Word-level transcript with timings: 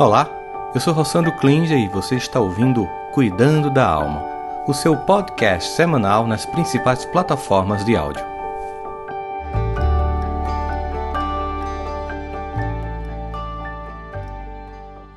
Olá, 0.00 0.30
eu 0.74 0.80
sou 0.80 0.94
Rossandro 0.94 1.30
Klinger 1.36 1.78
e 1.78 1.86
você 1.86 2.16
está 2.16 2.40
ouvindo 2.40 2.88
Cuidando 3.12 3.68
da 3.68 3.86
Alma, 3.86 4.24
o 4.66 4.72
seu 4.72 4.96
podcast 4.96 5.72
semanal 5.72 6.26
nas 6.26 6.46
principais 6.46 7.04
plataformas 7.04 7.84
de 7.84 7.94
áudio. 7.94 8.24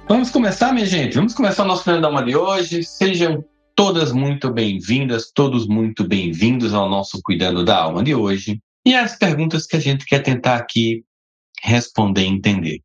Vamos 0.05 0.29
começar, 0.29 0.73
minha 0.73 0.85
gente? 0.85 1.15
Vamos 1.15 1.33
começar 1.33 1.63
o 1.63 1.67
nosso 1.67 1.85
Cuidando 1.85 2.01
da 2.01 2.07
Alma 2.09 2.25
de 2.25 2.35
hoje. 2.35 2.83
Sejam 2.83 3.41
todas 3.73 4.11
muito 4.11 4.51
bem-vindas, 4.51 5.31
todos 5.33 5.65
muito 5.65 6.05
bem-vindos 6.05 6.73
ao 6.73 6.89
nosso 6.89 7.21
Cuidando 7.23 7.63
da 7.63 7.77
Alma 7.77 8.03
de 8.03 8.13
hoje. 8.13 8.59
E 8.85 8.93
as 8.93 9.15
perguntas 9.17 9.65
que 9.65 9.77
a 9.77 9.79
gente 9.79 10.03
quer 10.03 10.19
tentar 10.19 10.57
aqui 10.57 11.05
responder 11.61 12.23
e 12.23 12.27
entender. 12.27 12.81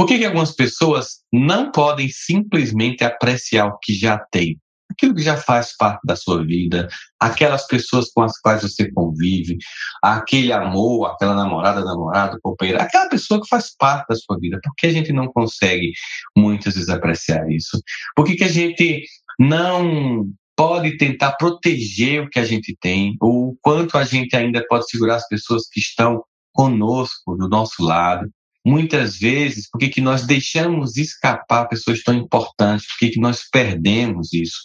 Por 0.00 0.06
que, 0.06 0.16
que 0.16 0.24
algumas 0.24 0.52
pessoas 0.54 1.18
não 1.30 1.70
podem 1.70 2.08
simplesmente 2.08 3.04
apreciar 3.04 3.66
o 3.66 3.78
que 3.80 3.92
já 3.92 4.18
tem? 4.32 4.58
Aquilo 4.90 5.14
que 5.14 5.20
já 5.20 5.36
faz 5.36 5.76
parte 5.76 6.00
da 6.06 6.16
sua 6.16 6.42
vida, 6.42 6.88
aquelas 7.20 7.66
pessoas 7.66 8.10
com 8.10 8.22
as 8.22 8.40
quais 8.40 8.62
você 8.62 8.90
convive, 8.90 9.58
aquele 10.02 10.54
amor, 10.54 11.10
aquela 11.10 11.34
namorada, 11.34 11.84
namorado, 11.84 12.38
companheiro, 12.42 12.80
aquela 12.80 13.10
pessoa 13.10 13.42
que 13.42 13.48
faz 13.50 13.76
parte 13.76 14.06
da 14.08 14.16
sua 14.16 14.38
vida. 14.38 14.58
Por 14.64 14.72
que 14.74 14.86
a 14.86 14.92
gente 14.92 15.12
não 15.12 15.30
consegue 15.30 15.92
muitas 16.34 16.76
vezes 16.76 16.88
apreciar 16.88 17.50
isso? 17.50 17.78
Por 18.16 18.24
que, 18.24 18.36
que 18.36 18.44
a 18.44 18.48
gente 18.48 19.04
não 19.38 20.30
pode 20.56 20.96
tentar 20.96 21.32
proteger 21.32 22.22
o 22.22 22.30
que 22.30 22.38
a 22.38 22.44
gente 22.46 22.74
tem, 22.80 23.18
ou 23.20 23.50
o 23.50 23.56
quanto 23.60 23.98
a 23.98 24.04
gente 24.04 24.34
ainda 24.34 24.64
pode 24.66 24.88
segurar 24.88 25.16
as 25.16 25.28
pessoas 25.28 25.68
que 25.70 25.78
estão 25.78 26.24
conosco, 26.54 27.36
do 27.36 27.48
nosso 27.48 27.82
lado. 27.82 28.30
Muitas 28.64 29.16
vezes, 29.16 29.68
por 29.70 29.78
que 29.78 30.00
nós 30.00 30.26
deixamos 30.26 30.96
escapar 30.96 31.66
pessoas 31.66 32.02
tão 32.02 32.14
importantes? 32.14 32.86
Por 32.86 33.10
que 33.10 33.20
nós 33.20 33.48
perdemos 33.50 34.32
isso? 34.32 34.58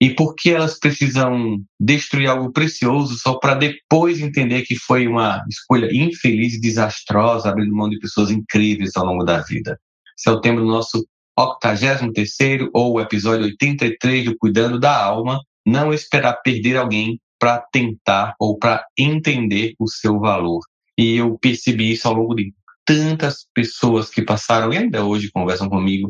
E 0.00 0.10
por 0.10 0.34
que 0.34 0.50
elas 0.50 0.78
precisam 0.78 1.58
destruir 1.80 2.28
algo 2.28 2.52
precioso 2.52 3.16
só 3.16 3.38
para 3.38 3.54
depois 3.54 4.20
entender 4.20 4.62
que 4.62 4.76
foi 4.76 5.06
uma 5.06 5.42
escolha 5.48 5.88
infeliz 5.92 6.54
e 6.54 6.60
desastrosa, 6.60 7.48
abrindo 7.48 7.74
mão 7.74 7.88
de 7.88 7.98
pessoas 7.98 8.30
incríveis 8.30 8.96
ao 8.96 9.06
longo 9.06 9.24
da 9.24 9.40
vida? 9.42 9.78
Esse 10.18 10.28
é 10.28 10.32
o 10.32 10.40
tema 10.40 10.60
do 10.60 10.66
nosso 10.66 11.06
83 11.38 12.68
ou 12.74 13.00
episódio 13.00 13.44
83 13.44 14.24
do 14.24 14.36
Cuidando 14.36 14.78
da 14.78 15.02
Alma. 15.02 15.40
Não 15.64 15.94
esperar 15.94 16.34
perder 16.42 16.76
alguém 16.76 17.18
para 17.38 17.58
tentar 17.72 18.34
ou 18.38 18.58
para 18.58 18.84
entender 18.98 19.74
o 19.78 19.88
seu 19.88 20.18
valor. 20.18 20.60
E 20.98 21.16
eu 21.16 21.38
percebi 21.38 21.92
isso 21.92 22.08
ao 22.08 22.14
longo 22.14 22.34
de 22.34 22.52
tantas 22.86 23.46
pessoas 23.52 24.08
que 24.08 24.22
passaram 24.22 24.72
e 24.72 24.78
ainda 24.78 25.04
hoje 25.04 25.30
conversam 25.32 25.68
comigo, 25.68 26.08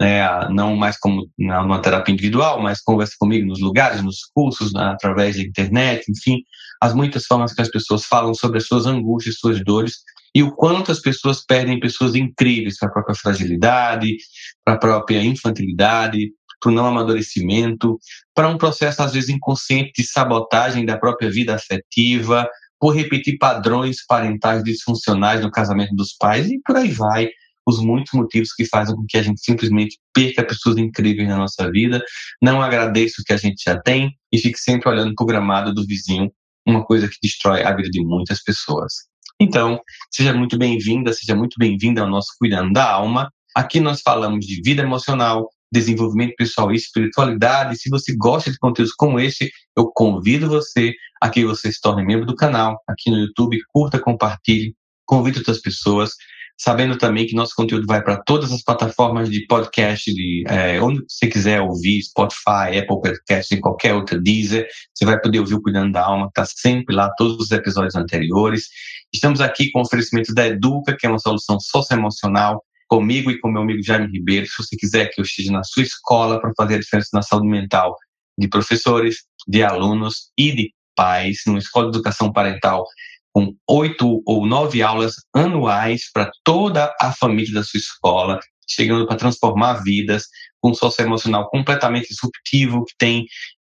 né, 0.00 0.48
não 0.48 0.74
mais 0.74 0.98
como 0.98 1.28
numa 1.38 1.80
terapia 1.80 2.12
individual, 2.12 2.60
mas 2.60 2.80
conversam 2.80 3.16
comigo 3.18 3.46
nos 3.46 3.60
lugares, 3.60 4.02
nos 4.02 4.20
cursos, 4.34 4.74
através 4.74 5.36
da 5.36 5.42
internet, 5.42 6.10
enfim, 6.10 6.42
as 6.82 6.94
muitas 6.94 7.24
formas 7.26 7.52
que 7.52 7.62
as 7.62 7.70
pessoas 7.70 8.04
falam 8.04 8.34
sobre 8.34 8.58
as 8.58 8.66
suas 8.66 8.86
angústias, 8.86 9.38
suas 9.38 9.62
dores 9.62 9.98
e 10.34 10.42
o 10.42 10.54
quanto 10.54 10.92
as 10.92 11.00
pessoas 11.00 11.44
perdem 11.44 11.80
pessoas 11.80 12.14
incríveis 12.14 12.78
para 12.78 12.88
a 12.88 12.92
própria 12.92 13.14
fragilidade, 13.14 14.16
para 14.64 14.74
a 14.74 14.78
própria 14.78 15.22
infantilidade, 15.22 16.30
para 16.60 16.70
o 16.70 16.74
não 16.74 16.86
amadurecimento, 16.86 17.98
para 18.34 18.48
um 18.48 18.58
processo 18.58 19.02
às 19.02 19.12
vezes 19.12 19.30
inconsciente 19.30 19.92
de 19.96 20.06
sabotagem 20.06 20.84
da 20.84 20.98
própria 20.98 21.30
vida 21.30 21.54
afetiva, 21.54 22.46
por 22.80 22.94
repetir 22.94 23.38
padrões 23.38 24.04
parentais 24.06 24.62
disfuncionais 24.62 25.40
no 25.40 25.50
casamento 25.50 25.94
dos 25.94 26.14
pais 26.14 26.50
e 26.50 26.60
por 26.64 26.76
aí 26.76 26.90
vai 26.90 27.28
os 27.66 27.80
muitos 27.80 28.12
motivos 28.12 28.52
que 28.52 28.64
fazem 28.64 28.94
com 28.94 29.04
que 29.08 29.18
a 29.18 29.22
gente 29.22 29.40
simplesmente 29.40 29.98
perca 30.14 30.44
pessoas 30.44 30.76
incríveis 30.76 31.28
na 31.28 31.36
nossa 31.36 31.68
vida, 31.70 32.00
não 32.40 32.62
agradeça 32.62 33.20
o 33.20 33.24
que 33.24 33.32
a 33.32 33.36
gente 33.36 33.62
já 33.64 33.76
tem 33.80 34.16
e 34.32 34.38
fique 34.38 34.58
sempre 34.58 34.88
olhando 34.88 35.14
para 35.14 35.24
o 35.24 35.26
gramado 35.26 35.74
do 35.74 35.84
vizinho, 35.84 36.30
uma 36.64 36.84
coisa 36.84 37.08
que 37.08 37.16
destrói 37.20 37.64
a 37.64 37.74
vida 37.74 37.90
de 37.90 38.04
muitas 38.04 38.42
pessoas. 38.42 38.92
Então, 39.40 39.80
seja 40.10 40.32
muito 40.32 40.56
bem-vinda, 40.56 41.12
seja 41.12 41.34
muito 41.34 41.56
bem-vinda 41.58 42.02
ao 42.02 42.08
nosso 42.08 42.28
Cuidando 42.38 42.72
da 42.72 42.88
Alma. 42.90 43.30
Aqui 43.54 43.80
nós 43.80 44.00
falamos 44.00 44.46
de 44.46 44.62
vida 44.62 44.82
emocional, 44.82 45.50
desenvolvimento 45.72 46.34
pessoal 46.36 46.72
e 46.72 46.76
espiritualidade. 46.76 47.76
Se 47.76 47.88
você 47.90 48.14
gosta 48.16 48.50
de 48.50 48.58
conteúdos 48.58 48.94
como 48.94 49.20
esse, 49.20 49.50
eu 49.76 49.90
convido 49.94 50.48
você 50.48 50.94
a 51.20 51.28
que 51.28 51.44
você 51.44 51.72
se 51.72 51.80
torne 51.80 52.04
membro 52.04 52.26
do 52.26 52.36
canal 52.36 52.80
aqui 52.88 53.10
no 53.10 53.18
YouTube, 53.18 53.58
curta, 53.72 53.98
compartilhe, 53.98 54.74
convide 55.04 55.38
outras 55.38 55.60
pessoas, 55.60 56.12
sabendo 56.58 56.96
também 56.96 57.26
que 57.26 57.34
nosso 57.34 57.54
conteúdo 57.54 57.86
vai 57.86 58.02
para 58.02 58.22
todas 58.22 58.50
as 58.50 58.62
plataformas 58.62 59.30
de 59.30 59.46
podcast, 59.46 60.12
de 60.12 60.44
é, 60.48 60.80
onde 60.80 61.02
você 61.06 61.26
quiser 61.26 61.60
ouvir, 61.60 62.02
Spotify, 62.02 62.78
Apple 62.78 63.00
Podcast, 63.00 63.54
em 63.54 63.60
qualquer 63.60 63.94
outra 63.94 64.20
Deezer, 64.20 64.66
você 64.94 65.04
vai 65.04 65.20
poder 65.20 65.40
ouvir 65.40 65.54
o 65.54 65.62
Cuidando 65.62 65.92
da 65.92 66.04
Alma, 66.04 66.26
está 66.26 66.44
sempre 66.46 66.94
lá, 66.94 67.10
todos 67.16 67.36
os 67.36 67.50
episódios 67.50 67.94
anteriores. 67.94 68.68
Estamos 69.12 69.40
aqui 69.40 69.70
com 69.70 69.80
oferecimentos 69.80 70.34
da 70.34 70.46
Educa, 70.46 70.96
que 70.96 71.06
é 71.06 71.10
uma 71.10 71.18
solução 71.18 71.60
socioemocional 71.60 72.62
comigo 72.88 73.30
e 73.30 73.38
com 73.40 73.50
meu 73.50 73.62
amigo 73.62 73.82
Jaime 73.82 74.06
Ribeiro, 74.06 74.46
se 74.46 74.54
você 74.58 74.76
quiser 74.76 75.10
que 75.10 75.20
eu 75.20 75.24
esteja 75.24 75.52
na 75.52 75.64
sua 75.64 75.82
escola 75.82 76.40
para 76.40 76.52
fazer 76.56 76.76
a 76.76 76.78
diferença 76.78 77.08
na 77.12 77.22
saúde 77.22 77.48
mental 77.48 77.96
de 78.38 78.48
professores, 78.48 79.24
de 79.46 79.62
alunos 79.62 80.30
e 80.38 80.52
de 80.52 80.72
pais, 80.94 81.42
numa 81.46 81.58
escola 81.58 81.90
de 81.90 81.96
educação 81.96 82.32
parental 82.32 82.84
com 83.32 83.54
oito 83.68 84.22
ou 84.24 84.46
nove 84.46 84.82
aulas 84.82 85.16
anuais 85.34 86.10
para 86.12 86.30
toda 86.42 86.94
a 86.98 87.12
família 87.12 87.52
da 87.52 87.62
sua 87.62 87.78
escola, 87.78 88.40
chegando 88.66 89.06
para 89.06 89.16
transformar 89.16 89.82
vidas, 89.82 90.24
com 90.58 90.70
um 90.70 90.74
socioemocional 90.74 91.48
completamente 91.50 92.08
disruptivo, 92.08 92.84
que 92.86 92.94
tem 92.98 93.26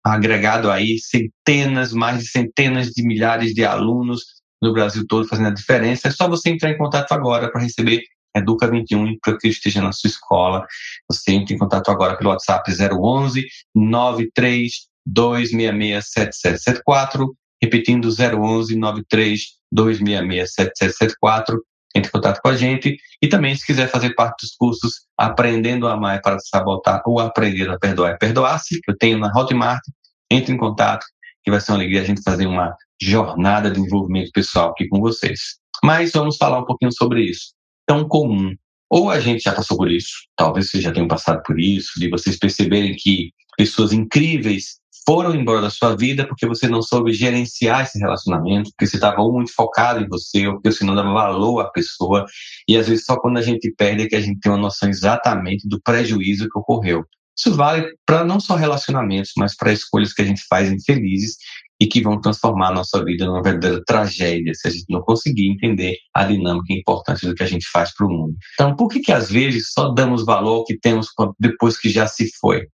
agregado 0.04 0.70
aí 0.70 0.98
centenas, 0.98 1.94
mais 1.94 2.18
de 2.18 2.28
centenas 2.28 2.88
de 2.88 3.02
milhares 3.02 3.54
de 3.54 3.64
alunos 3.64 4.22
no 4.60 4.72
Brasil 4.72 5.04
todo 5.08 5.26
fazendo 5.26 5.48
a 5.48 5.54
diferença. 5.54 6.08
É 6.08 6.10
só 6.10 6.28
você 6.28 6.50
entrar 6.50 6.70
em 6.70 6.76
contato 6.76 7.12
agora 7.12 7.50
para 7.50 7.62
receber 7.62 8.02
Educa 8.34 8.66
21 8.68 9.18
para 9.22 9.38
que 9.38 9.48
esteja 9.48 9.80
na 9.80 9.92
sua 9.92 10.08
escola. 10.08 10.66
Você 11.10 11.32
entra 11.32 11.54
em 11.54 11.58
contato 11.58 11.90
agora 11.90 12.16
pelo 12.16 12.30
WhatsApp 12.30 12.70
011 12.70 13.46
93 13.74 14.72
266 15.06 16.04
7774, 16.10 17.36
repetindo 17.62 18.08
011 18.08 18.76
93 18.76 19.40
266 19.70 20.52
7774. 20.54 21.62
Entre 21.96 22.08
em 22.08 22.12
contato 22.12 22.40
com 22.42 22.48
a 22.48 22.56
gente 22.56 22.96
e 23.22 23.28
também 23.28 23.54
se 23.54 23.64
quiser 23.64 23.88
fazer 23.88 24.14
parte 24.16 24.42
dos 24.42 24.56
cursos 24.56 25.06
Aprendendo 25.16 25.86
a 25.86 25.92
Amar 25.92 26.20
para 26.20 26.40
Sabotar 26.40 27.00
ou 27.06 27.20
Aprender 27.20 27.70
a 27.70 27.78
Perdoar 27.78 28.14
e 28.14 28.18
Perdoar-se, 28.18 28.80
que 28.80 28.90
eu 28.90 28.96
tenho 28.98 29.16
na 29.16 29.30
Hotmart, 29.32 29.80
entre 30.28 30.52
em 30.52 30.56
contato 30.56 31.06
que 31.44 31.52
vai 31.52 31.60
ser 31.60 31.70
uma 31.70 31.78
alegria 31.78 32.00
a 32.00 32.04
gente 32.04 32.22
fazer 32.22 32.46
uma 32.46 32.74
jornada 33.00 33.70
de 33.70 33.76
desenvolvimento 33.76 34.32
pessoal 34.32 34.70
aqui 34.70 34.88
com 34.88 34.98
vocês. 34.98 35.58
Mas 35.84 36.10
vamos 36.10 36.36
falar 36.36 36.58
um 36.58 36.64
pouquinho 36.64 36.90
sobre 36.92 37.22
isso 37.22 37.53
tão 37.86 38.06
comum. 38.08 38.54
Ou 38.90 39.10
a 39.10 39.18
gente 39.18 39.42
já 39.42 39.52
passou 39.52 39.76
por 39.76 39.90
isso, 39.90 40.12
talvez 40.36 40.70
vocês 40.70 40.82
já 40.82 40.92
tenham 40.92 41.08
passado 41.08 41.42
por 41.44 41.58
isso, 41.58 41.98
de 41.98 42.08
vocês 42.08 42.38
perceberem 42.38 42.94
que 42.94 43.32
pessoas 43.56 43.92
incríveis 43.92 44.78
foram 45.06 45.34
embora 45.34 45.60
da 45.60 45.70
sua 45.70 45.94
vida 45.94 46.26
porque 46.26 46.46
você 46.46 46.66
não 46.66 46.80
soube 46.80 47.12
gerenciar 47.12 47.82
esse 47.82 47.98
relacionamento, 47.98 48.70
porque 48.70 48.86
você 48.86 48.96
estava 48.96 49.22
muito 49.22 49.52
focado 49.52 50.00
em 50.00 50.08
você, 50.08 50.46
ou 50.46 50.54
porque 50.54 50.72
você 50.72 50.84
não 50.84 50.94
dava 50.94 51.12
valor 51.12 51.60
à 51.60 51.70
pessoa. 51.70 52.24
E 52.68 52.76
às 52.76 52.88
vezes 52.88 53.04
só 53.04 53.18
quando 53.18 53.38
a 53.38 53.42
gente 53.42 53.72
perde 53.76 54.04
é 54.04 54.06
que 54.06 54.16
a 54.16 54.20
gente 54.20 54.40
tem 54.40 54.50
uma 54.50 54.58
noção 54.58 54.88
exatamente 54.88 55.68
do 55.68 55.80
prejuízo 55.80 56.48
que 56.48 56.58
ocorreu. 56.58 57.04
Isso 57.36 57.54
vale 57.54 57.86
para 58.06 58.24
não 58.24 58.38
só 58.38 58.54
relacionamentos, 58.54 59.32
mas 59.36 59.56
para 59.56 59.72
escolhas 59.72 60.12
que 60.12 60.22
a 60.22 60.24
gente 60.24 60.42
faz 60.48 60.70
infelizes 60.70 61.36
e 61.80 61.86
que 61.86 62.00
vão 62.00 62.20
transformar 62.20 62.68
a 62.68 62.74
nossa 62.74 63.04
vida 63.04 63.26
numa 63.26 63.42
verdadeira 63.42 63.82
tragédia 63.84 64.54
se 64.54 64.68
a 64.68 64.70
gente 64.70 64.86
não 64.88 65.02
conseguir 65.02 65.50
entender 65.50 65.96
a 66.14 66.24
dinâmica 66.24 66.66
e 66.70 66.76
a 66.76 66.78
importância 66.78 67.28
do 67.28 67.34
que 67.34 67.42
a 67.42 67.46
gente 67.46 67.66
faz 67.70 67.94
para 67.94 68.06
o 68.06 68.10
mundo. 68.10 68.36
Então, 68.54 68.76
por 68.76 68.88
que 68.88 69.00
que 69.00 69.12
às 69.12 69.30
vezes 69.30 69.72
só 69.72 69.88
damos 69.88 70.24
valor 70.24 70.58
ao 70.58 70.64
que 70.64 70.78
temos 70.78 71.08
depois 71.38 71.78
que 71.78 71.88
já 71.88 72.06
se 72.06 72.30
foi? 72.40 72.66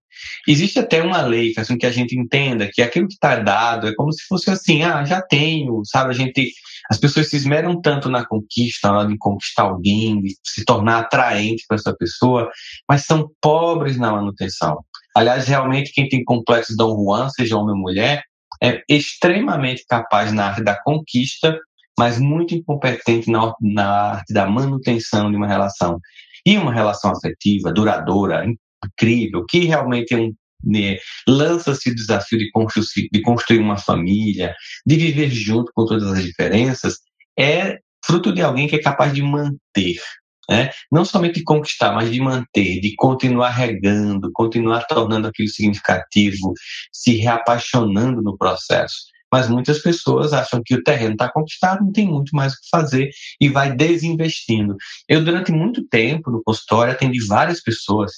Existe 0.47 0.79
até 0.79 1.01
uma 1.01 1.21
lei 1.21 1.49
que 1.49 1.55
faz 1.55 1.67
com 1.67 1.77
que 1.77 1.85
a 1.85 1.91
gente 1.91 2.17
entenda 2.17 2.69
que 2.71 2.81
aquilo 2.81 3.07
que 3.07 3.13
está 3.13 3.37
dado 3.37 3.87
é 3.87 3.95
como 3.95 4.11
se 4.11 4.23
fosse 4.27 4.49
assim, 4.49 4.83
ah, 4.83 5.03
já 5.05 5.21
tenho, 5.21 5.81
sabe? 5.85 6.09
A 6.09 6.13
gente, 6.13 6.51
as 6.89 6.97
pessoas 6.97 7.29
se 7.29 7.37
esmeram 7.37 7.79
tanto 7.79 8.09
na 8.09 8.25
conquista, 8.25 8.91
na 8.91 8.99
hora 8.99 9.07
de 9.07 9.17
conquistar 9.17 9.63
alguém, 9.63 10.21
de 10.21 10.35
se 10.43 10.65
tornar 10.65 10.99
atraente 10.99 11.63
para 11.67 11.77
essa 11.77 11.95
pessoa, 11.95 12.49
mas 12.87 13.05
são 13.05 13.29
pobres 13.41 13.97
na 13.97 14.11
manutenção. 14.11 14.83
Aliás, 15.15 15.47
realmente 15.47 15.91
quem 15.93 16.07
tem 16.07 16.23
complexo 16.23 16.75
Dom 16.75 16.95
Juan, 16.95 17.29
seja 17.29 17.57
homem 17.57 17.75
ou 17.75 17.81
mulher, 17.81 18.23
é 18.61 18.81
extremamente 18.89 19.85
capaz 19.87 20.31
na 20.31 20.47
arte 20.47 20.63
da 20.63 20.81
conquista, 20.81 21.57
mas 21.97 22.19
muito 22.19 22.55
incompetente 22.55 23.29
na, 23.29 23.53
na 23.61 23.87
arte 24.11 24.33
da 24.33 24.45
manutenção 24.47 25.29
de 25.29 25.37
uma 25.37 25.47
relação. 25.47 25.99
E 26.45 26.57
uma 26.57 26.73
relação 26.73 27.11
afetiva, 27.11 27.71
duradoura, 27.71 28.45
incrível, 28.85 29.45
que 29.45 29.65
realmente 29.65 30.13
é 30.13 30.17
um, 30.17 30.33
né, 30.63 30.97
lança-se 31.27 31.89
o 31.89 31.95
desafio 31.95 32.39
de 32.39 32.49
construir, 32.51 33.09
de 33.11 33.21
construir 33.21 33.59
uma 33.59 33.77
família, 33.77 34.55
de 34.85 34.95
viver 34.95 35.29
junto 35.29 35.71
com 35.73 35.85
todas 35.85 36.07
as 36.11 36.23
diferenças, 36.23 36.99
é 37.37 37.79
fruto 38.05 38.33
de 38.33 38.41
alguém 38.41 38.67
que 38.67 38.75
é 38.75 38.81
capaz 38.81 39.13
de 39.13 39.21
manter. 39.21 39.99
Né? 40.49 40.71
não 40.91 41.05
somente 41.05 41.35
de 41.35 41.43
conquistar, 41.43 41.93
mas 41.93 42.11
de 42.11 42.19
manter, 42.19 42.79
de 42.79 42.95
continuar 42.95 43.51
regando, 43.51 44.31
continuar 44.33 44.85
tornando 44.87 45.27
aquilo 45.27 45.47
significativo, 45.47 46.53
se 46.91 47.15
reapaixonando 47.17 48.21
no 48.21 48.37
processo. 48.37 48.97
Mas 49.31 49.47
muitas 49.47 49.79
pessoas 49.79 50.33
acham 50.33 50.59
que 50.65 50.73
o 50.73 50.83
terreno 50.83 51.11
está 51.11 51.31
conquistado, 51.31 51.85
não 51.85 51.91
tem 51.91 52.07
muito 52.07 52.35
mais 52.35 52.53
o 52.53 52.55
que 52.55 52.69
fazer 52.71 53.09
e 53.39 53.47
vai 53.47 53.75
desinvestindo. 53.75 54.75
Eu, 55.07 55.23
durante 55.23 55.51
muito 55.51 55.87
tempo 55.87 56.31
no 56.31 56.41
consultório, 56.43 56.93
atendi 56.93 57.23
várias 57.27 57.61
pessoas 57.61 58.11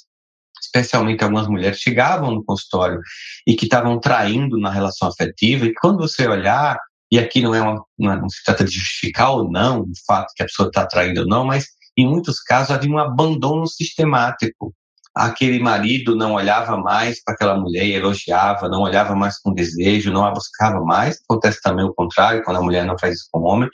especialmente 0.62 1.22
algumas 1.22 1.48
mulheres, 1.48 1.80
chegavam 1.80 2.30
no 2.30 2.44
consultório 2.44 3.00
e 3.46 3.54
que 3.54 3.64
estavam 3.64 3.98
traindo 3.98 4.58
na 4.58 4.70
relação 4.70 5.08
afetiva, 5.08 5.66
e 5.66 5.74
quando 5.74 5.98
você 5.98 6.26
olhar, 6.26 6.78
e 7.10 7.18
aqui 7.18 7.42
não 7.42 7.54
é 7.54 7.60
uma, 7.60 7.84
não, 7.98 8.12
é, 8.12 8.28
se 8.28 8.44
trata 8.44 8.64
de 8.64 8.70
justificar 8.70 9.32
ou 9.32 9.50
não 9.50 9.82
o 9.82 9.92
fato 10.06 10.32
que 10.34 10.42
a 10.42 10.46
pessoa 10.46 10.68
está 10.68 10.86
traindo 10.86 11.22
ou 11.22 11.26
não, 11.26 11.44
mas 11.44 11.66
em 11.96 12.06
muitos 12.06 12.40
casos 12.40 12.70
havia 12.70 12.90
um 12.90 12.98
abandono 12.98 13.66
sistemático. 13.66 14.74
Aquele 15.14 15.58
marido 15.58 16.16
não 16.16 16.34
olhava 16.34 16.78
mais 16.78 17.22
para 17.22 17.34
aquela 17.34 17.58
mulher 17.58 17.84
e 17.84 17.92
elogiava, 17.92 18.68
não 18.68 18.80
olhava 18.80 19.14
mais 19.14 19.38
com 19.38 19.52
desejo, 19.52 20.10
não 20.10 20.24
a 20.24 20.30
buscava 20.30 20.82
mais. 20.82 21.18
Acontece 21.28 21.60
também 21.62 21.84
o 21.84 21.92
contrário, 21.92 22.42
quando 22.42 22.56
a 22.56 22.62
mulher 22.62 22.86
não 22.86 22.98
faz 22.98 23.16
isso 23.16 23.28
com 23.30 23.40
o 23.40 23.44
homem. 23.44 23.68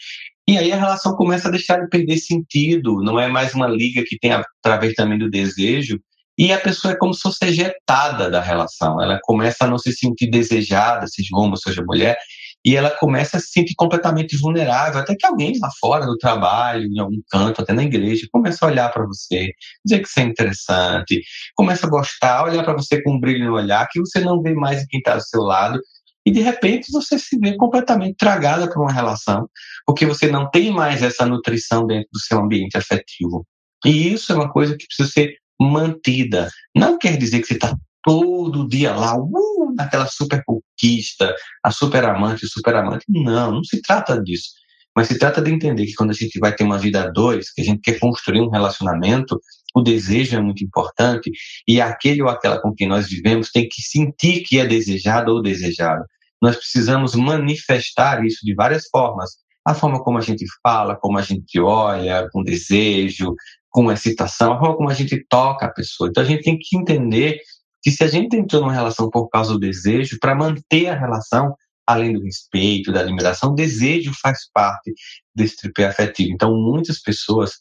E 0.48 0.56
aí 0.56 0.72
a 0.72 0.76
relação 0.76 1.14
começa 1.14 1.48
a 1.48 1.50
deixar 1.50 1.78
de 1.78 1.88
perder 1.88 2.16
sentido, 2.16 3.02
não 3.02 3.20
é 3.20 3.28
mais 3.28 3.54
uma 3.54 3.68
liga 3.68 4.02
que 4.04 4.18
tem 4.18 4.32
através 4.32 4.94
também 4.94 5.18
do 5.18 5.30
desejo, 5.30 6.00
e 6.38 6.52
a 6.52 6.58
pessoa 6.58 6.94
é 6.94 6.96
como 6.96 7.12
se 7.12 7.20
fosse 7.20 7.44
ejetada 7.44 8.30
da 8.30 8.40
relação. 8.40 9.02
Ela 9.02 9.18
começa 9.22 9.64
a 9.64 9.66
não 9.66 9.76
se 9.76 9.92
sentir 9.92 10.30
desejada, 10.30 11.06
seja 11.06 11.36
homem, 11.36 11.56
seja 11.56 11.84
mulher, 11.84 12.16
e 12.64 12.76
ela 12.76 12.90
começa 12.90 13.36
a 13.36 13.40
se 13.40 13.48
sentir 13.50 13.74
completamente 13.76 14.36
vulnerável, 14.36 15.00
até 15.00 15.14
que 15.14 15.26
alguém 15.26 15.58
lá 15.60 15.68
fora 15.80 16.04
do 16.04 16.16
trabalho, 16.16 16.86
em 16.86 16.98
algum 16.98 17.20
canto, 17.30 17.62
até 17.62 17.72
na 17.72 17.84
igreja, 17.84 18.26
começa 18.32 18.64
a 18.64 18.68
olhar 18.68 18.92
para 18.92 19.06
você, 19.06 19.52
dizer 19.84 20.02
que 20.02 20.08
você 20.08 20.20
é 20.20 20.24
interessante, 20.24 21.22
começa 21.54 21.86
a 21.86 21.90
gostar, 21.90 22.44
olhar 22.44 22.64
para 22.64 22.74
você 22.74 23.02
com 23.02 23.14
um 23.14 23.20
brilho 23.20 23.46
no 23.46 23.54
olhar, 23.54 23.88
que 23.90 24.00
você 24.00 24.20
não 24.20 24.42
vê 24.42 24.54
mais 24.54 24.82
em 24.82 24.86
quem 24.86 24.98
está 24.98 25.16
do 25.16 25.22
seu 25.22 25.42
lado, 25.42 25.80
e 26.26 26.30
de 26.30 26.40
repente 26.40 26.92
você 26.92 27.18
se 27.18 27.38
vê 27.38 27.56
completamente 27.56 28.16
tragada 28.16 28.68
por 28.68 28.82
uma 28.82 28.92
relação, 28.92 29.48
porque 29.86 30.04
você 30.04 30.28
não 30.28 30.50
tem 30.50 30.70
mais 30.70 31.02
essa 31.02 31.24
nutrição 31.24 31.86
dentro 31.86 32.08
do 32.12 32.20
seu 32.20 32.38
ambiente 32.38 32.76
afetivo. 32.76 33.46
E 33.84 34.12
isso 34.12 34.32
é 34.32 34.34
uma 34.34 34.50
coisa 34.50 34.76
que 34.76 34.86
precisa 34.86 35.08
ser 35.08 35.34
mantida. 35.58 36.50
Não 36.74 36.98
quer 36.98 37.16
dizer 37.16 37.40
que 37.40 37.46
você 37.46 37.54
está 37.54 37.74
todo 38.02 38.68
dia 38.68 38.94
lá, 38.94 39.16
uh, 39.16 39.74
naquela 39.76 40.06
super 40.06 40.42
conquista, 40.44 41.34
a 41.62 41.70
super 41.70 42.04
amante, 42.04 42.46
super 42.48 42.74
amante. 42.74 43.04
Não, 43.08 43.52
não 43.52 43.64
se 43.64 43.80
trata 43.82 44.20
disso. 44.22 44.50
Mas 44.96 45.08
se 45.08 45.18
trata 45.18 45.40
de 45.40 45.52
entender 45.52 45.86
que 45.86 45.94
quando 45.94 46.10
a 46.10 46.14
gente 46.14 46.38
vai 46.40 46.52
ter 46.52 46.64
uma 46.64 46.78
vida 46.78 47.04
a 47.04 47.08
dois, 47.08 47.52
que 47.52 47.60
a 47.60 47.64
gente 47.64 47.80
quer 47.80 48.00
construir 48.00 48.40
um 48.40 48.50
relacionamento, 48.50 49.40
o 49.74 49.80
desejo 49.80 50.36
é 50.36 50.40
muito 50.40 50.64
importante 50.64 51.30
e 51.68 51.80
aquele 51.80 52.22
ou 52.22 52.28
aquela 52.28 52.60
com 52.60 52.74
quem 52.74 52.88
nós 52.88 53.08
vivemos 53.08 53.50
tem 53.50 53.68
que 53.68 53.80
sentir 53.80 54.40
que 54.40 54.58
é 54.58 54.66
desejado 54.66 55.32
ou 55.32 55.42
desejado. 55.42 56.04
Nós 56.42 56.56
precisamos 56.56 57.14
manifestar 57.14 58.24
isso 58.24 58.44
de 58.44 58.54
várias 58.54 58.88
formas. 58.88 59.36
A 59.64 59.74
forma 59.74 60.02
como 60.02 60.18
a 60.18 60.20
gente 60.20 60.44
fala, 60.62 60.96
como 60.96 61.18
a 61.18 61.22
gente 61.22 61.60
olha, 61.60 62.28
com 62.32 62.42
desejo, 62.42 63.34
com 63.70 63.92
excitação, 63.92 64.54
a 64.54 64.58
forma 64.58 64.76
como 64.76 64.90
a 64.90 64.94
gente 64.94 65.24
toca 65.28 65.66
a 65.66 65.70
pessoa. 65.70 66.08
Então 66.08 66.22
a 66.22 66.26
gente 66.26 66.42
tem 66.42 66.58
que 66.58 66.76
entender 66.76 67.38
que 67.82 67.90
se 67.90 68.02
a 68.04 68.08
gente 68.08 68.36
entrou 68.36 68.62
numa 68.62 68.72
relação 68.72 69.10
por 69.10 69.28
causa 69.28 69.52
do 69.52 69.60
desejo, 69.60 70.18
para 70.20 70.34
manter 70.34 70.88
a 70.88 70.98
relação, 70.98 71.54
além 71.86 72.12
do 72.12 72.22
respeito, 72.22 72.92
da 72.92 73.00
admiração, 73.00 73.54
desejo 73.54 74.12
faz 74.20 74.40
parte 74.52 74.92
desse 75.34 75.56
tripé 75.56 75.86
afetivo. 75.86 76.32
Então, 76.32 76.54
muitas 76.54 77.00
pessoas 77.00 77.52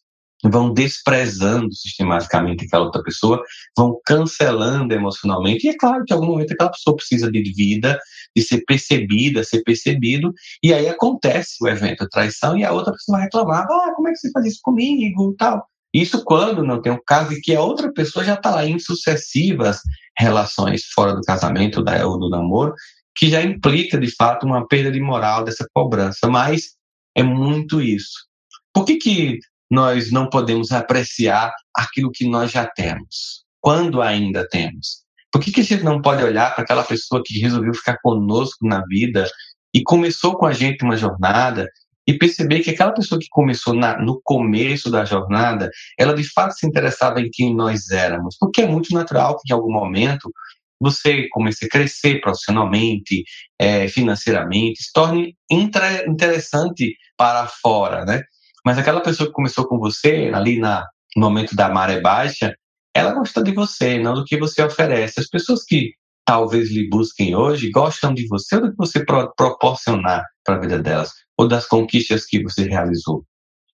vão 0.43 0.71
desprezando 0.71 1.73
sistematicamente 1.73 2.65
aquela 2.65 2.85
outra 2.85 3.01
pessoa, 3.01 3.41
vão 3.75 3.99
cancelando 4.05 4.93
emocionalmente, 4.93 5.65
e 5.65 5.69
é 5.69 5.77
claro 5.77 6.03
que 6.05 6.13
em 6.13 6.15
algum 6.15 6.27
momento 6.27 6.53
aquela 6.53 6.71
pessoa 6.71 6.95
precisa 6.95 7.31
de 7.31 7.41
vida, 7.53 7.99
de 8.35 8.43
ser 8.43 8.63
percebida, 8.65 9.43
ser 9.43 9.63
percebido, 9.63 10.31
e 10.61 10.73
aí 10.73 10.87
acontece 10.87 11.55
o 11.61 11.67
evento 11.67 12.03
a 12.03 12.09
traição, 12.09 12.57
e 12.57 12.63
a 12.63 12.71
outra 12.71 12.93
pessoa 12.93 13.17
vai 13.17 13.25
reclamar, 13.25 13.65
ah, 13.65 13.93
como 13.95 14.09
é 14.09 14.11
que 14.11 14.17
você 14.17 14.31
faz 14.31 14.45
isso 14.45 14.59
comigo, 14.61 15.35
tal. 15.37 15.67
Isso 15.93 16.23
quando 16.23 16.63
não 16.63 16.81
tem 16.81 16.91
o 16.91 17.01
caso 17.03 17.29
de 17.29 17.41
que 17.41 17.55
a 17.55 17.61
outra 17.61 17.91
pessoa 17.91 18.23
já 18.23 18.33
está 18.33 18.51
lá 18.51 18.65
em 18.65 18.77
sucessivas 18.77 19.79
relações 20.17 20.85
fora 20.93 21.13
do 21.13 21.21
casamento 21.21 21.83
ou 22.05 22.19
do 22.19 22.29
namoro, 22.29 22.73
que 23.15 23.29
já 23.29 23.41
implica, 23.41 23.97
de 23.97 24.13
fato, 24.15 24.45
uma 24.45 24.67
perda 24.67 24.91
de 24.91 24.99
moral 24.99 25.43
dessa 25.43 25.65
cobrança. 25.73 26.27
Mas 26.27 26.75
é 27.15 27.23
muito 27.23 27.81
isso. 27.81 28.27
Por 28.73 28.85
que, 28.85 28.97
que 28.97 29.39
nós 29.71 30.11
não 30.11 30.29
podemos 30.29 30.71
apreciar 30.71 31.51
aquilo 31.75 32.11
que 32.11 32.27
nós 32.29 32.51
já 32.51 32.65
temos, 32.67 33.43
quando 33.59 34.01
ainda 34.01 34.47
temos? 34.47 35.03
Por 35.31 35.41
que, 35.41 35.51
que 35.51 35.61
a 35.61 35.63
gente 35.63 35.83
não 35.83 36.01
pode 36.01 36.23
olhar 36.23 36.53
para 36.53 36.63
aquela 36.63 36.83
pessoa 36.83 37.21
que 37.25 37.39
resolveu 37.39 37.73
ficar 37.73 37.97
conosco 38.01 38.65
na 38.65 38.83
vida 38.85 39.29
e 39.73 39.83
começou 39.83 40.37
com 40.37 40.45
a 40.45 40.53
gente 40.53 40.83
uma 40.83 40.95
jornada 40.95 41.67
e 42.07 42.17
perceber 42.17 42.61
que 42.61 42.69
aquela 42.69 42.93
pessoa 42.93 43.19
que 43.19 43.27
começou 43.29 43.73
na, 43.73 43.99
no 43.99 44.21
começo 44.23 44.89
da 44.89 45.03
jornada, 45.03 45.69
ela 45.99 46.13
de 46.13 46.23
fato 46.23 46.53
se 46.53 46.65
interessava 46.65 47.19
em 47.19 47.29
quem 47.29 47.53
nós 47.53 47.89
éramos, 47.89 48.37
porque 48.39 48.61
é 48.61 48.67
muito 48.67 48.93
natural 48.93 49.37
que 49.37 49.51
em 49.51 49.55
algum 49.55 49.71
momento 49.71 50.31
você 50.79 51.27
comece 51.29 51.65
a 51.65 51.69
crescer 51.69 52.21
profissionalmente, 52.21 53.23
é, 53.59 53.87
financeiramente, 53.87 54.83
se 54.83 54.93
torne 54.93 55.35
interessante 55.51 56.95
para 57.17 57.47
fora, 57.47 58.05
né? 58.05 58.21
Mas 58.63 58.77
aquela 58.77 59.01
pessoa 59.01 59.27
que 59.27 59.33
começou 59.33 59.67
com 59.67 59.79
você 59.79 60.31
ali 60.33 60.59
na, 60.59 60.85
no 61.15 61.23
momento 61.23 61.55
da 61.55 61.69
maré 61.69 61.99
baixa, 61.99 62.53
ela 62.93 63.13
gosta 63.13 63.43
de 63.43 63.51
você, 63.51 63.97
não 63.97 64.13
do 64.13 64.23
que 64.23 64.37
você 64.37 64.61
oferece. 64.61 65.19
As 65.19 65.27
pessoas 65.27 65.63
que 65.63 65.91
talvez 66.25 66.71
lhe 66.71 66.87
busquem 66.89 67.35
hoje 67.35 67.71
gostam 67.71 68.13
de 68.13 68.27
você 68.27 68.55
ou 68.55 68.61
do 68.61 68.71
que 68.71 68.77
você 68.77 69.03
pro, 69.03 69.33
proporcionar 69.35 70.23
para 70.47 70.55
a 70.55 70.59
vida 70.59 70.79
delas 70.79 71.11
ou 71.37 71.45
das 71.45 71.67
conquistas 71.67 72.25
que 72.25 72.41
você 72.41 72.63
realizou. 72.63 73.25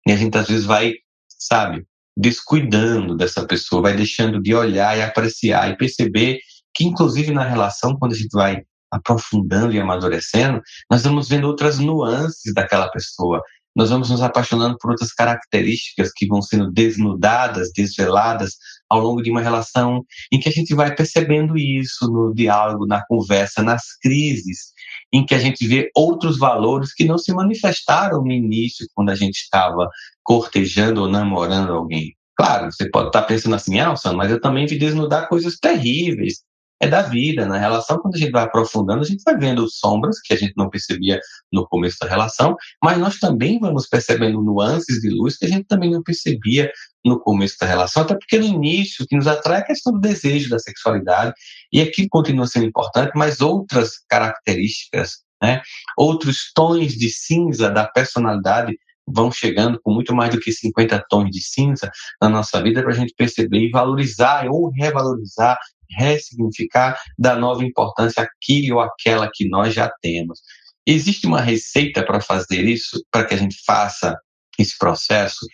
E 0.08 0.12
a 0.14 0.16
gente 0.16 0.38
às 0.38 0.48
vezes 0.48 0.66
vai, 0.66 0.94
sabe, 1.28 1.86
descuidando 2.18 3.16
dessa 3.16 3.46
pessoa, 3.46 3.82
vai 3.82 3.96
deixando 3.96 4.42
de 4.42 4.56
olhar 4.56 4.98
e 4.98 5.02
apreciar 5.02 5.70
e 5.70 5.78
perceber 5.78 6.40
que, 6.74 6.86
inclusive 6.86 7.32
na 7.34 7.44
relação, 7.44 7.98
quando 8.00 8.14
a 8.14 8.18
gente 8.18 8.32
vai 8.32 8.62
aprofundando 8.90 9.74
e 9.74 9.80
amadurecendo, 9.80 10.62
nós 10.90 11.04
vamos 11.04 11.28
vendo 11.28 11.48
outras 11.48 11.78
nuances 11.78 12.54
daquela 12.54 12.90
pessoa. 12.90 13.42
Nós 13.74 13.90
vamos 13.90 14.10
nos 14.10 14.22
apaixonando 14.22 14.78
por 14.78 14.92
outras 14.92 15.14
características 15.14 16.12
que 16.14 16.28
vão 16.28 16.42
sendo 16.42 16.70
desnudadas, 16.72 17.72
desveladas 17.74 18.56
ao 18.90 19.00
longo 19.00 19.22
de 19.22 19.32
uma 19.32 19.40
relação 19.42 20.04
em 20.32 20.40
que 20.40 20.50
a 20.50 20.52
gente 20.52 20.76
vai 20.76 20.94
percebendo 20.94 21.58
isso 21.58 22.06
no 22.12 22.34
diálogo, 22.34 22.86
na 22.86 23.02
conversa, 23.08 23.64
nas 23.64 23.98
crises, 24.02 24.74
em 25.14 25.26
que 25.26 25.36
a 25.36 25.40
gente 25.40 25.68
vê 25.68 25.92
outros 25.96 26.38
valores 26.38 26.94
que 26.94 27.04
não 27.04 27.18
se 27.18 27.34
manifestaram 27.34 28.22
no 28.22 28.32
início, 28.32 28.88
quando 28.96 29.10
a 29.10 29.16
gente 29.16 29.38
estava 29.38 29.90
cortejando 30.24 31.02
ou 31.02 31.08
namorando 31.08 31.74
alguém. 31.74 32.16
Claro, 32.36 32.72
você 32.72 32.90
pode 32.90 33.08
estar 33.08 33.24
pensando 33.24 33.56
assim, 33.56 33.80
ah, 33.80 33.94
mas 34.16 34.32
eu 34.32 34.40
também 34.40 34.66
vi 34.66 34.78
desnudar 34.78 35.28
coisas 35.28 35.58
terríveis. 35.58 36.42
É 36.82 36.88
da 36.88 37.04
vida, 37.04 37.46
na 37.46 37.60
relação, 37.60 38.00
quando 38.00 38.16
a 38.16 38.18
gente 38.18 38.32
vai 38.32 38.44
aprofundando, 38.44 39.02
a 39.02 39.06
gente 39.06 39.22
vai 39.24 39.38
vendo 39.38 39.70
sombras 39.70 40.20
que 40.20 40.34
a 40.34 40.38
gente 40.38 40.54
não 40.58 40.68
percebia 40.68 41.20
no 41.52 41.68
começo 41.68 41.98
da 42.02 42.08
relação, 42.08 42.56
mas 42.84 42.98
nós 42.98 43.20
também 43.20 43.60
vamos 43.60 43.88
percebendo 43.88 44.42
nuances 44.42 45.00
de 45.00 45.10
luz 45.10 45.38
que 45.38 45.46
a 45.46 45.50
gente 45.50 45.66
também 45.66 45.92
não 45.92 46.02
percebia 46.02 46.72
no 47.06 47.20
começo 47.20 47.56
da 47.60 47.68
relação, 47.68 48.04
até 48.04 48.16
porque 48.16 48.40
no 48.40 48.46
início 48.46 49.04
o 49.04 49.08
que 49.08 49.16
nos 49.16 49.28
atrai 49.28 49.60
é 49.60 49.62
a 49.62 49.66
questão 49.66 49.94
do 49.94 50.00
desejo, 50.00 50.50
da 50.50 50.58
sexualidade, 50.58 51.34
e 51.72 51.82
aqui 51.82 52.08
continua 52.10 52.48
sendo 52.48 52.66
importante, 52.66 53.12
mas 53.16 53.42
outras 53.42 54.00
características, 54.10 55.20
né, 55.42 55.62
outros 55.98 56.52
tons 56.54 56.94
de 56.94 57.10
cinza 57.10 57.70
da 57.70 57.88
personalidade 57.88 58.76
vão 59.08 59.32
chegando 59.32 59.80
com 59.82 59.94
muito 59.94 60.16
mais 60.16 60.34
do 60.34 60.40
que 60.40 60.52
50 60.52 61.04
tons 61.10 61.30
de 61.30 61.42
cinza 61.42 61.92
na 62.22 62.30
nossa 62.30 62.62
vida 62.62 62.82
para 62.82 62.92
a 62.92 62.96
gente 62.96 63.14
perceber 63.16 63.60
e 63.60 63.72
valorizar 63.72 64.48
ou 64.48 64.72
revalorizar, 64.72 65.58
ressignificar, 65.98 67.00
dar 67.18 67.38
nova 67.38 67.64
importância 67.64 68.24
àquilo 68.24 68.76
ou 68.76 68.82
àquela 68.82 69.30
que 69.34 69.48
nós 69.50 69.74
já 69.74 69.92
temos. 70.02 70.40
Existe 70.86 71.28
uma 71.28 71.42
receita 71.42 72.04
para 72.04 72.20
fazer 72.20 72.64
isso, 72.64 73.04
para 73.12 73.26
que 73.26 73.34
a 73.34 73.38
gente 73.38 73.56
faça 73.66 74.18
esse 74.58 74.78
processo? 74.78 75.46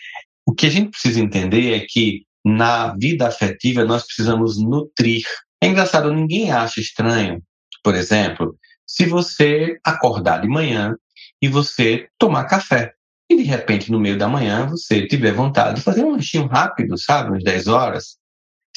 O 0.45 0.53
que 0.53 0.65
a 0.65 0.69
gente 0.69 0.91
precisa 0.91 1.19
entender 1.19 1.73
é 1.73 1.85
que 1.87 2.23
na 2.45 2.95
vida 2.95 3.27
afetiva 3.27 3.83
nós 3.83 4.05
precisamos 4.05 4.57
nutrir. 4.57 5.23
É 5.61 5.67
engraçado, 5.67 6.13
ninguém 6.13 6.51
acha 6.51 6.79
estranho, 6.79 7.41
por 7.83 7.95
exemplo, 7.95 8.57
se 8.85 9.05
você 9.05 9.77
acordar 9.83 10.41
de 10.41 10.47
manhã 10.47 10.95
e 11.41 11.47
você 11.47 12.07
tomar 12.17 12.45
café. 12.45 12.93
E 13.29 13.35
de 13.35 13.43
repente, 13.43 13.91
no 13.91 13.99
meio 13.99 14.17
da 14.17 14.29
manhã, 14.29 14.65
você 14.67 15.05
tiver 15.05 15.33
vontade 15.33 15.75
de 15.75 15.81
fazer 15.81 16.03
um 16.03 16.11
lanchinho 16.11 16.47
rápido, 16.47 16.97
sabe, 16.97 17.31
umas 17.31 17.43
10 17.43 17.67
horas. 17.67 18.16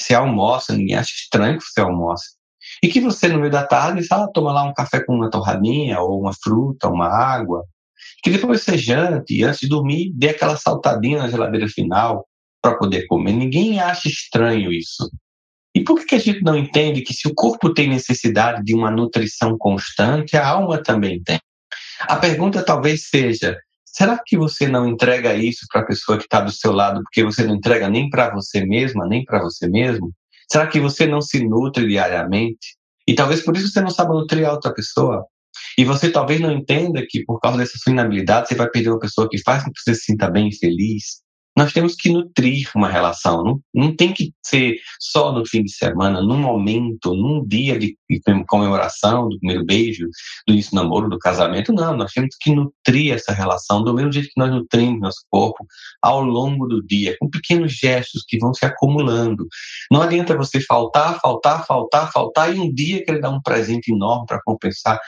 Você 0.01 0.13
almoça, 0.13 0.73
ninguém 0.73 0.95
acha 0.95 1.11
estranho 1.13 1.57
que 1.57 1.65
você 1.65 1.81
almoce. 1.81 2.31
E 2.83 2.87
que 2.87 2.99
você, 2.99 3.27
no 3.27 3.39
meio 3.39 3.51
da 3.51 3.65
tarde, 3.65 4.05
ah, 4.11 4.27
toma 4.33 4.51
lá 4.51 4.63
um 4.63 4.73
café 4.73 5.03
com 5.03 5.15
uma 5.15 5.29
torradinha, 5.29 5.99
ou 5.99 6.19
uma 6.19 6.33
fruta, 6.33 6.87
uma 6.87 7.07
água, 7.07 7.63
que 8.23 8.29
depois 8.29 8.61
você 8.61 8.77
jante 8.77 9.35
e 9.35 9.43
antes 9.43 9.61
de 9.61 9.67
dormir, 9.67 10.11
dê 10.15 10.29
aquela 10.29 10.55
saltadinha 10.55 11.19
na 11.19 11.29
geladeira 11.29 11.67
final, 11.67 12.25
para 12.61 12.77
poder 12.77 13.07
comer. 13.07 13.33
Ninguém 13.33 13.79
acha 13.79 14.07
estranho 14.07 14.71
isso. 14.71 15.09
E 15.73 15.83
por 15.83 16.05
que 16.05 16.15
a 16.15 16.19
gente 16.19 16.41
não 16.43 16.55
entende 16.55 17.01
que 17.01 17.13
se 17.13 17.27
o 17.27 17.33
corpo 17.33 17.73
tem 17.73 17.89
necessidade 17.89 18.63
de 18.63 18.75
uma 18.75 18.91
nutrição 18.91 19.57
constante, 19.57 20.37
a 20.37 20.47
alma 20.47 20.81
também 20.81 21.21
tem? 21.23 21.39
A 22.01 22.17
pergunta 22.17 22.63
talvez 22.63 23.07
seja: 23.07 23.57
será 23.91 24.19
que 24.25 24.37
você 24.37 24.67
não 24.67 24.87
entrega 24.87 25.35
isso 25.35 25.65
para 25.69 25.81
a 25.81 25.85
pessoa 25.85 26.17
que 26.17 26.23
está 26.23 26.41
do 26.41 26.51
seu 26.51 26.71
lado 26.71 27.01
porque 27.03 27.23
você 27.23 27.43
não 27.43 27.55
entrega 27.55 27.89
nem 27.89 28.09
para 28.09 28.33
você 28.33 28.65
mesma, 28.65 29.07
nem 29.07 29.23
para 29.23 29.41
você 29.41 29.67
mesmo? 29.67 30.11
Será 30.51 30.67
que 30.67 30.79
você 30.79 31.05
não 31.05 31.21
se 31.21 31.43
nutre 31.45 31.87
diariamente? 31.87 32.77
E 33.07 33.13
talvez 33.13 33.41
por 33.41 33.55
isso 33.55 33.69
você 33.69 33.81
não 33.81 33.89
saiba 33.89 34.13
nutrir 34.13 34.47
a 34.47 34.51
outra 34.51 34.73
pessoa. 34.73 35.25
E 35.77 35.83
você 35.83 36.09
talvez 36.09 36.39
não 36.39 36.51
entenda 36.51 37.05
que 37.07 37.23
por 37.25 37.39
causa 37.39 37.57
dessa 37.57 37.77
sua 37.77 37.91
inabilidade 37.91 38.47
você 38.47 38.55
vai 38.55 38.69
perder 38.69 38.89
uma 38.89 38.99
pessoa 38.99 39.29
que 39.29 39.41
faz 39.43 39.63
com 39.63 39.71
que 39.71 39.81
você 39.81 39.95
se 39.95 40.05
sinta 40.05 40.29
bem 40.29 40.49
e 40.49 40.55
feliz, 40.55 41.21
nós 41.57 41.73
temos 41.73 41.95
que 41.95 42.09
nutrir 42.09 42.69
uma 42.75 42.87
relação. 42.87 43.43
Não, 43.43 43.61
não 43.73 43.95
tem 43.95 44.13
que 44.13 44.33
ser 44.43 44.77
só 44.99 45.31
no 45.31 45.45
fim 45.45 45.63
de 45.63 45.71
semana, 45.71 46.21
num 46.21 46.37
momento, 46.37 47.13
num 47.13 47.45
dia 47.45 47.77
de 47.77 47.97
comemoração 48.47 49.27
do 49.29 49.37
primeiro 49.37 49.65
beijo, 49.65 50.07
do 50.47 50.53
início 50.53 50.71
do 50.71 50.75
namoro, 50.75 51.09
do 51.09 51.19
casamento. 51.19 51.73
Não, 51.73 51.95
nós 51.95 52.11
temos 52.13 52.35
que 52.39 52.55
nutrir 52.55 53.13
essa 53.13 53.33
relação 53.33 53.83
do 53.83 53.93
mesmo 53.93 54.11
jeito 54.11 54.29
que 54.29 54.39
nós 54.39 54.51
nutrimos 54.51 55.01
nosso 55.01 55.25
corpo 55.29 55.65
ao 56.01 56.21
longo 56.21 56.67
do 56.67 56.81
dia, 56.85 57.15
com 57.19 57.29
pequenos 57.29 57.73
gestos 57.73 58.23
que 58.27 58.37
vão 58.37 58.53
se 58.53 58.65
acumulando. 58.65 59.47
Não 59.91 60.01
adianta 60.01 60.37
você 60.37 60.61
faltar, 60.61 61.19
faltar, 61.19 61.65
faltar, 61.65 62.11
faltar 62.11 62.55
e 62.55 62.59
um 62.59 62.73
dia 62.73 63.03
querer 63.03 63.19
dar 63.19 63.29
um 63.29 63.41
presente 63.41 63.91
enorme 63.91 64.25
para 64.25 64.41
compensar 64.43 64.99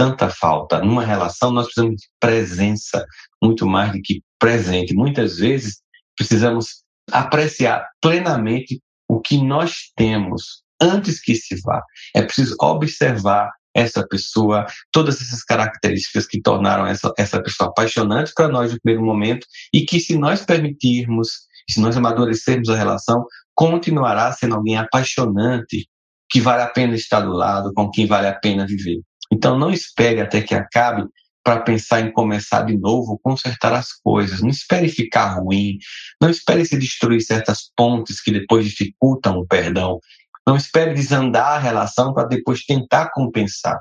tanta 0.00 0.30
falta. 0.30 0.80
Numa 0.80 1.04
relação, 1.04 1.50
nós 1.50 1.66
precisamos 1.66 1.96
de 1.96 2.08
presença 2.18 3.04
muito 3.42 3.66
mais 3.66 3.92
do 3.92 4.00
que 4.00 4.22
presente. 4.38 4.94
Muitas 4.94 5.36
vezes, 5.36 5.82
precisamos 6.16 6.82
apreciar 7.12 7.86
plenamente 8.00 8.80
o 9.06 9.20
que 9.20 9.36
nós 9.36 9.92
temos 9.94 10.62
antes 10.80 11.20
que 11.20 11.34
se 11.34 11.60
vá. 11.60 11.82
É 12.16 12.22
preciso 12.22 12.56
observar 12.62 13.50
essa 13.74 14.02
pessoa, 14.08 14.64
todas 14.90 15.20
essas 15.20 15.44
características 15.44 16.26
que 16.26 16.40
tornaram 16.40 16.86
essa, 16.86 17.12
essa 17.18 17.42
pessoa 17.42 17.68
apaixonante 17.68 18.32
para 18.34 18.48
nós 18.48 18.72
no 18.72 18.80
primeiro 18.80 19.04
momento 19.04 19.46
e 19.70 19.82
que, 19.82 20.00
se 20.00 20.16
nós 20.16 20.46
permitirmos, 20.46 21.40
se 21.68 21.78
nós 21.78 21.94
amadurecermos 21.94 22.70
a 22.70 22.74
relação, 22.74 23.26
continuará 23.54 24.32
sendo 24.32 24.54
alguém 24.54 24.78
apaixonante, 24.78 25.86
que 26.30 26.40
vale 26.40 26.62
a 26.62 26.68
pena 26.68 26.94
estar 26.94 27.20
do 27.20 27.32
lado, 27.32 27.70
com 27.74 27.90
quem 27.90 28.06
vale 28.06 28.28
a 28.28 28.32
pena 28.32 28.66
viver. 28.66 29.02
Então, 29.32 29.58
não 29.58 29.70
espere 29.70 30.20
até 30.20 30.40
que 30.40 30.54
acabe 30.54 31.06
para 31.42 31.60
pensar 31.60 32.00
em 32.00 32.12
começar 32.12 32.62
de 32.62 32.76
novo, 32.76 33.18
consertar 33.22 33.72
as 33.72 33.92
coisas. 33.92 34.42
Não 34.42 34.50
espere 34.50 34.88
ficar 34.88 35.40
ruim. 35.40 35.78
Não 36.20 36.28
espere 36.28 36.64
se 36.64 36.78
destruir 36.78 37.20
certas 37.22 37.70
pontes 37.76 38.20
que 38.20 38.30
depois 38.30 38.66
dificultam 38.66 39.38
o 39.38 39.46
perdão. 39.46 39.98
Não 40.46 40.56
espere 40.56 40.94
desandar 40.94 41.52
a 41.52 41.58
relação 41.58 42.12
para 42.12 42.26
depois 42.26 42.64
tentar 42.64 43.10
compensar. 43.12 43.78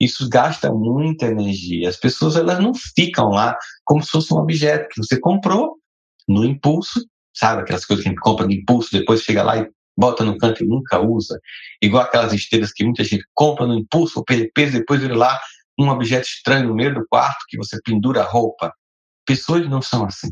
Isso 0.00 0.28
gasta 0.28 0.72
muita 0.72 1.26
energia. 1.26 1.88
As 1.88 1.96
pessoas 1.96 2.36
elas 2.36 2.60
não 2.60 2.72
ficam 2.74 3.30
lá 3.30 3.56
como 3.84 4.02
se 4.02 4.10
fosse 4.10 4.32
um 4.32 4.38
objeto 4.38 4.88
que 4.90 5.02
você 5.02 5.18
comprou 5.18 5.76
no 6.28 6.44
impulso, 6.44 7.04
sabe 7.34 7.62
aquelas 7.62 7.84
coisas 7.84 8.02
que 8.02 8.08
a 8.08 8.12
gente 8.12 8.20
compra 8.20 8.46
no 8.46 8.52
impulso, 8.52 8.92
depois 8.92 9.22
chega 9.22 9.42
lá 9.42 9.58
e 9.58 9.68
bota 9.98 10.24
no 10.24 10.38
canto 10.38 10.62
e 10.62 10.66
nunca 10.66 11.00
usa, 11.00 11.40
igual 11.82 12.04
aquelas 12.04 12.32
esteiras 12.32 12.72
que 12.72 12.84
muita 12.84 13.02
gente 13.02 13.24
compra 13.34 13.66
no 13.66 13.74
impulso, 13.74 14.22
peso, 14.24 14.72
depois 14.72 15.00
vira 15.00 15.16
lá 15.16 15.38
um 15.78 15.88
objeto 15.88 16.26
estranho 16.26 16.68
no 16.68 16.74
meio 16.74 16.94
do 16.94 17.06
quarto 17.08 17.44
que 17.48 17.56
você 17.56 17.78
pendura 17.84 18.22
a 18.22 18.24
roupa. 18.24 18.72
Pessoas 19.26 19.68
não 19.68 19.82
são 19.82 20.04
assim. 20.04 20.30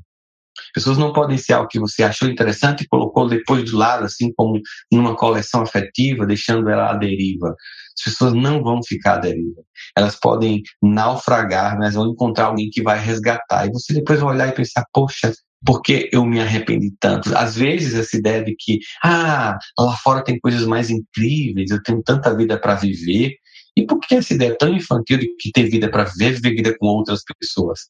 Pessoas 0.72 0.96
não 0.96 1.12
podem 1.12 1.36
ser 1.36 1.52
algo 1.52 1.68
que 1.68 1.78
você 1.78 2.02
achou 2.02 2.28
interessante 2.28 2.82
e 2.84 2.88
colocou 2.88 3.28
depois 3.28 3.70
do 3.70 3.76
lado, 3.76 4.04
assim 4.04 4.32
como 4.34 4.60
numa 4.90 5.14
coleção 5.14 5.62
afetiva, 5.62 6.24
deixando 6.24 6.70
ela 6.70 6.90
à 6.90 6.94
deriva. 6.94 7.54
As 7.98 8.04
pessoas 8.04 8.32
não 8.32 8.62
vão 8.62 8.80
ficar 8.82 9.14
à 9.14 9.18
deriva. 9.18 9.62
Elas 9.96 10.16
podem 10.16 10.62
naufragar, 10.82 11.76
mas 11.78 11.94
vão 11.94 12.10
encontrar 12.10 12.46
alguém 12.46 12.70
que 12.70 12.82
vai 12.82 12.98
resgatar. 12.98 13.66
E 13.66 13.70
você 13.70 13.92
depois 13.92 14.20
vai 14.20 14.34
olhar 14.34 14.48
e 14.48 14.52
pensar, 14.52 14.84
poxa, 14.92 15.32
por 15.64 15.82
que 15.82 16.08
eu 16.12 16.24
me 16.24 16.40
arrependi 16.40 16.92
tanto? 17.00 17.36
Às 17.36 17.56
vezes 17.56 17.94
essa 17.94 18.16
ideia 18.16 18.44
de 18.44 18.54
que, 18.58 18.78
ah, 19.02 19.58
lá 19.78 19.96
fora 19.96 20.24
tem 20.24 20.38
coisas 20.38 20.66
mais 20.66 20.90
incríveis, 20.90 21.70
eu 21.70 21.82
tenho 21.82 22.02
tanta 22.02 22.34
vida 22.36 22.58
para 22.58 22.74
viver. 22.74 23.34
E 23.76 23.84
por 23.84 24.00
que 24.00 24.14
essa 24.14 24.32
ideia 24.32 24.56
tão 24.56 24.74
infantil 24.74 25.18
de 25.18 25.28
que 25.38 25.50
ter 25.52 25.68
vida 25.68 25.90
para 25.90 26.04
viver, 26.04 26.32
viver 26.34 26.54
vida 26.56 26.76
com 26.78 26.86
outras 26.86 27.20
pessoas? 27.38 27.80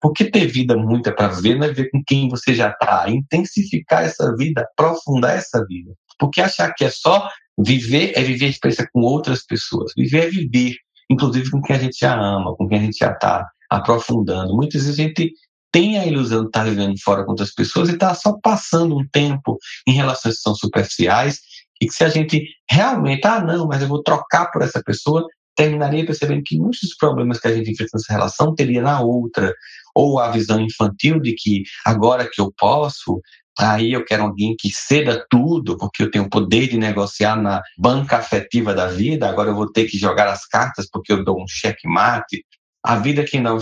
Porque 0.00 0.30
ter 0.30 0.46
vida 0.46 0.76
muita 0.76 1.12
para 1.12 1.28
viver 1.28 1.56
não 1.58 1.66
é 1.66 1.72
ver 1.72 1.90
com 1.90 2.02
quem 2.06 2.28
você 2.28 2.54
já 2.54 2.70
está, 2.70 3.08
intensificar 3.08 4.04
essa 4.04 4.34
vida, 4.36 4.62
aprofundar 4.62 5.36
essa 5.36 5.64
vida. 5.66 5.92
Porque 6.18 6.40
achar 6.40 6.72
que 6.74 6.84
é 6.84 6.90
só 6.90 7.28
viver 7.58 8.12
é 8.14 8.22
viver 8.22 8.46
a 8.46 8.50
experiência 8.50 8.88
com 8.92 9.00
outras 9.00 9.44
pessoas. 9.44 9.92
Viver 9.96 10.26
é 10.26 10.30
viver, 10.30 10.76
inclusive 11.10 11.50
com 11.50 11.60
quem 11.62 11.76
a 11.76 11.78
gente 11.78 11.98
já 11.98 12.14
ama, 12.14 12.54
com 12.56 12.68
quem 12.68 12.78
a 12.78 12.82
gente 12.82 12.98
já 12.98 13.10
está 13.10 13.44
aprofundando. 13.70 14.54
Muitas 14.54 14.82
vezes 14.84 14.98
a 14.98 15.02
gente 15.02 15.32
tem 15.74 15.98
a 15.98 16.06
ilusão 16.06 16.42
de 16.42 16.46
estar 16.46 16.62
tá 16.62 16.70
vivendo 16.70 16.94
fora 17.02 17.24
com 17.24 17.32
outras 17.32 17.52
pessoas 17.52 17.88
e 17.88 17.94
está 17.94 18.14
só 18.14 18.38
passando 18.40 18.96
um 18.96 19.04
tempo 19.08 19.58
em 19.88 19.90
relações 19.90 20.36
que 20.36 20.42
são 20.42 20.54
superficiais 20.54 21.40
e 21.82 21.86
que 21.88 21.92
se 21.92 22.04
a 22.04 22.08
gente 22.08 22.46
realmente, 22.70 23.26
ah, 23.26 23.40
não, 23.40 23.66
mas 23.66 23.82
eu 23.82 23.88
vou 23.88 24.00
trocar 24.00 24.52
por 24.52 24.62
essa 24.62 24.80
pessoa, 24.80 25.26
terminaria 25.56 26.06
percebendo 26.06 26.44
que 26.46 26.56
muitos 26.56 26.78
dos 26.80 26.96
problemas 26.96 27.40
que 27.40 27.48
a 27.48 27.52
gente 27.52 27.72
enfrenta 27.72 27.90
nessa 27.92 28.12
relação 28.12 28.54
teria 28.54 28.80
na 28.80 29.00
outra. 29.00 29.52
Ou 29.96 30.20
a 30.20 30.30
visão 30.30 30.60
infantil 30.60 31.20
de 31.20 31.34
que 31.34 31.64
agora 31.84 32.30
que 32.32 32.40
eu 32.40 32.54
posso, 32.56 33.20
aí 33.58 33.94
eu 33.94 34.04
quero 34.04 34.22
alguém 34.22 34.54
que 34.56 34.70
ceda 34.72 35.26
tudo, 35.28 35.76
porque 35.76 36.04
eu 36.04 36.10
tenho 36.10 36.26
o 36.26 36.30
poder 36.30 36.68
de 36.68 36.78
negociar 36.78 37.34
na 37.34 37.60
banca 37.76 38.18
afetiva 38.18 38.72
da 38.72 38.86
vida, 38.86 39.28
agora 39.28 39.50
eu 39.50 39.56
vou 39.56 39.72
ter 39.72 39.86
que 39.86 39.98
jogar 39.98 40.28
as 40.28 40.46
cartas 40.46 40.86
porque 40.88 41.12
eu 41.12 41.24
dou 41.24 41.42
um 41.42 41.48
checkmate. 41.48 42.44
A 42.84 42.96
vida 42.96 43.24
quem 43.24 43.42
dá 43.42 43.54
um 43.54 43.58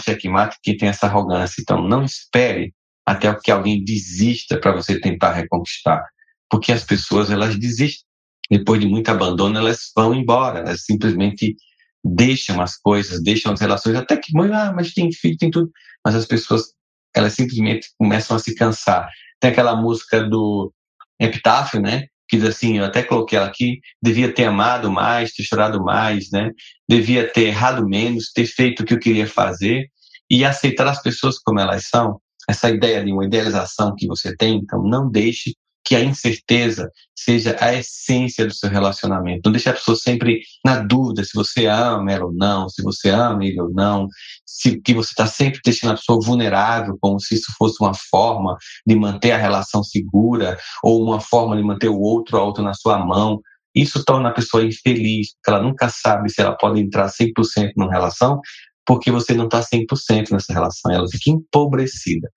que 0.63 0.77
tem 0.77 0.89
essa 0.89 1.07
arrogância. 1.07 1.61
Então 1.61 1.87
não 1.87 2.05
espere 2.05 2.75
até 3.07 3.33
que 3.35 3.51
alguém 3.51 3.85
desista 3.85 4.59
para 4.59 4.73
você 4.73 5.01
tentar 5.01 5.33
reconquistar, 5.33 6.05
porque 6.51 6.73
as 6.73 6.85
pessoas 6.85 7.31
elas 7.31 7.57
desistem. 7.59 8.05
Depois 8.51 8.81
de 8.81 8.87
muito 8.87 9.09
abandono, 9.09 9.57
elas 9.59 9.91
vão 9.97 10.15
embora, 10.15 10.59
elas 10.61 10.85
simplesmente 10.85 11.57
deixam 12.05 12.61
as 12.61 12.77
coisas, 12.77 13.23
deixam 13.23 13.53
as 13.53 13.61
relações, 13.61 13.97
até 13.97 14.17
que, 14.17 14.33
ah, 14.53 14.73
mas 14.75 14.93
tem 14.93 15.11
filho, 15.13 15.37
tem 15.39 15.51
tudo. 15.51 15.71
Mas 16.05 16.15
as 16.15 16.27
pessoas, 16.27 16.75
elas 17.15 17.33
simplesmente 17.33 17.89
começam 17.97 18.37
a 18.37 18.41
se 18.41 18.55
cansar. 18.55 19.09
Tem 19.41 19.51
aquela 19.51 19.77
música 19.77 20.23
do 20.29 20.73
Epitáfio, 21.21 21.81
né? 21.81 22.07
Diz 22.33 22.45
assim, 22.45 22.79
eu 22.79 22.85
até 22.85 23.03
coloquei 23.03 23.37
ela 23.37 23.47
aqui, 23.47 23.81
devia 24.03 24.33
ter 24.33 24.45
amado 24.45 24.91
mais, 24.91 25.33
ter 25.33 25.43
chorado 25.43 25.85
mais, 25.85 26.31
né? 26.31 26.51
Devia 26.89 27.31
ter 27.31 27.49
errado 27.49 27.87
menos, 27.87 28.33
ter 28.33 28.47
feito 28.47 28.83
o 28.83 28.87
que 28.87 28.95
eu 28.95 28.99
queria 28.99 29.27
fazer 29.27 29.91
e 30.31 30.43
aceitar 30.43 30.87
as 30.89 31.03
pessoas 31.03 31.39
como 31.39 31.61
elas 31.61 31.89
são. 31.89 32.19
Essa 32.49 32.71
ideia 32.71 33.05
de 33.05 33.13
uma 33.13 33.27
idealização 33.27 33.95
que 33.95 34.07
você 34.07 34.35
tem, 34.35 34.57
então 34.57 34.83
não 34.83 35.11
deixe 35.11 35.53
que 35.85 35.97
a 35.97 36.05
incerteza 36.05 36.91
seja 37.15 37.57
a 37.61 37.75
essência 37.75 38.47
do 38.47 38.55
seu 38.55 38.69
relacionamento. 38.69 39.43
Não 39.45 39.53
deixe 39.53 39.69
a 39.69 39.73
pessoa 39.73 39.97
sempre 39.97 40.41
na 40.65 40.79
dúvida 40.79 41.25
se 41.25 41.33
você 41.35 41.67
ama 41.67 42.13
ela 42.13 42.27
ou 42.27 42.33
não, 42.33 42.69
se 42.69 42.83
você 42.83 43.11
ama 43.11 43.45
ele 43.45 43.61
ou 43.61 43.71
não, 43.73 44.09
se 44.47 44.81
que 44.81 44.95
você 44.95 45.11
está 45.11 45.27
sempre 45.27 45.61
deixando 45.65 45.93
a 45.93 45.97
pessoa 45.97 46.21
vulnerável, 46.23 46.97
como 47.01 47.21
se 47.21 47.35
isso 47.35 47.53
fosse 47.59 47.77
uma 47.81 47.95
forma 47.95 48.57
de 48.87 48.95
manter 48.95 49.33
a 49.33 49.39
relação 49.39 49.83
segura 49.83 50.59
ou 50.83 51.03
uma 51.05 51.21
forma 51.21 51.57
de 51.57 51.63
manter 51.63 51.89
o 51.89 52.01
outro 52.01 52.39
outro 52.39 52.63
na 52.63 52.75
sua 52.75 52.99
mão. 53.05 53.41
Isso 53.75 54.05
torna 54.05 54.29
a 54.29 54.33
pessoa 54.33 54.65
infeliz, 54.65 55.35
porque 55.35 55.51
ela 55.51 55.63
nunca 55.63 55.89
sabe 55.89 56.29
se 56.31 56.41
ela 56.43 56.57
pode 56.57 56.81
entrar 56.81 57.09
100% 57.09 57.73
numa 57.77 57.91
relação, 57.91 58.41
porque 58.85 59.11
você 59.11 59.33
não 59.33 59.47
está 59.47 59.61
100% 59.61 60.31
nessa 60.31 60.53
relação, 60.53 60.93
ela 60.93 61.09
fica 61.09 61.31
empobrecida. 61.31 62.29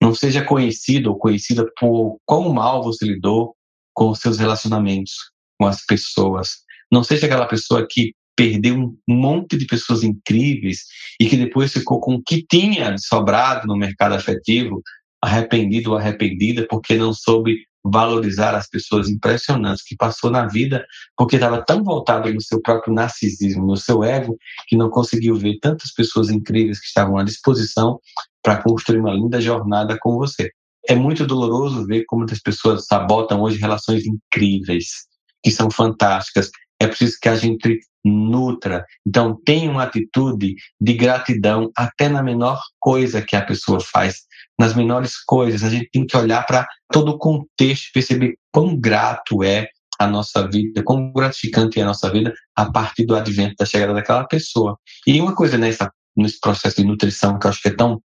Não 0.00 0.14
seja 0.14 0.44
conhecido 0.44 1.10
ou 1.10 1.18
conhecida 1.18 1.66
por 1.78 2.18
quão 2.24 2.52
mal 2.52 2.82
você 2.82 3.04
lidou 3.04 3.54
com 3.92 4.10
os 4.10 4.18
seus 4.18 4.38
relacionamentos 4.38 5.12
com 5.58 5.66
as 5.66 5.84
pessoas. 5.84 6.48
Não 6.90 7.04
seja 7.04 7.26
aquela 7.26 7.46
pessoa 7.46 7.86
que 7.88 8.14
perdeu 8.34 8.74
um 8.74 9.14
monte 9.14 9.58
de 9.58 9.66
pessoas 9.66 10.02
incríveis 10.02 10.84
e 11.20 11.28
que 11.28 11.36
depois 11.36 11.72
ficou 11.72 12.00
com 12.00 12.14
o 12.14 12.22
que 12.22 12.42
tinha 12.50 12.96
sobrado 12.96 13.66
no 13.66 13.76
mercado 13.76 14.14
afetivo, 14.14 14.82
arrependido 15.22 15.90
ou 15.90 15.98
arrependida 15.98 16.66
porque 16.68 16.94
não 16.96 17.12
soube 17.12 17.58
valorizar 17.84 18.54
as 18.54 18.68
pessoas 18.68 19.08
impressionantes 19.08 19.82
que 19.82 19.96
passou 19.96 20.30
na 20.30 20.46
vida 20.46 20.84
porque 21.16 21.36
estava 21.36 21.62
tão 21.62 21.82
voltado 21.82 22.32
no 22.32 22.40
seu 22.40 22.60
próprio 22.60 22.94
narcisismo, 22.94 23.66
no 23.66 23.76
seu 23.76 24.02
ego, 24.02 24.36
que 24.66 24.76
não 24.76 24.88
conseguiu 24.88 25.34
ver 25.34 25.58
tantas 25.60 25.92
pessoas 25.92 26.30
incríveis 26.30 26.80
que 26.80 26.86
estavam 26.86 27.18
à 27.18 27.24
disposição 27.24 27.98
para 28.42 28.62
construir 28.62 29.00
uma 29.00 29.12
linda 29.12 29.40
jornada 29.40 29.96
com 30.00 30.16
você. 30.16 30.50
É 30.88 30.94
muito 30.94 31.26
doloroso 31.26 31.86
ver 31.86 32.04
como 32.06 32.24
as 32.24 32.40
pessoas 32.40 32.86
sabotam 32.86 33.42
hoje 33.42 33.58
relações 33.58 34.04
incríveis, 34.06 35.06
que 35.42 35.50
são 35.50 35.70
fantásticas. 35.70 36.50
É 36.80 36.86
preciso 36.86 37.18
que 37.20 37.28
a 37.28 37.36
gente 37.36 37.80
nutra. 38.04 38.84
Então, 39.06 39.38
tenha 39.44 39.70
uma 39.70 39.82
atitude 39.82 40.54
de 40.80 40.94
gratidão 40.94 41.70
até 41.76 42.08
na 42.08 42.22
menor 42.22 42.60
coisa 42.78 43.20
que 43.20 43.36
a 43.36 43.44
pessoa 43.44 43.78
faz 43.80 44.22
nas 44.58 44.74
menores 44.74 45.22
coisas. 45.22 45.62
A 45.62 45.70
gente 45.70 45.90
tem 45.92 46.06
que 46.06 46.16
olhar 46.16 46.44
para 46.46 46.66
todo 46.90 47.10
o 47.10 47.18
contexto, 47.18 47.92
perceber 47.92 48.36
quão 48.52 48.74
grato 48.74 49.42
é 49.42 49.68
a 49.98 50.06
nossa 50.06 50.48
vida, 50.48 50.82
quão 50.82 51.12
gratificante 51.12 51.78
é 51.78 51.82
a 51.82 51.86
nossa 51.86 52.10
vida 52.10 52.32
a 52.56 52.70
partir 52.70 53.04
do 53.04 53.14
advento 53.14 53.54
da 53.58 53.66
chegada 53.66 53.92
daquela 53.92 54.24
pessoa. 54.24 54.78
E 55.06 55.20
uma 55.20 55.34
coisa 55.34 55.58
nessa, 55.58 55.92
nesse 56.16 56.40
processo 56.40 56.76
de 56.76 56.84
nutrição 56.84 57.38
que 57.38 57.46
eu 57.46 57.50
acho 57.50 57.60
que 57.60 57.68
é 57.68 57.74
tão 57.74 58.00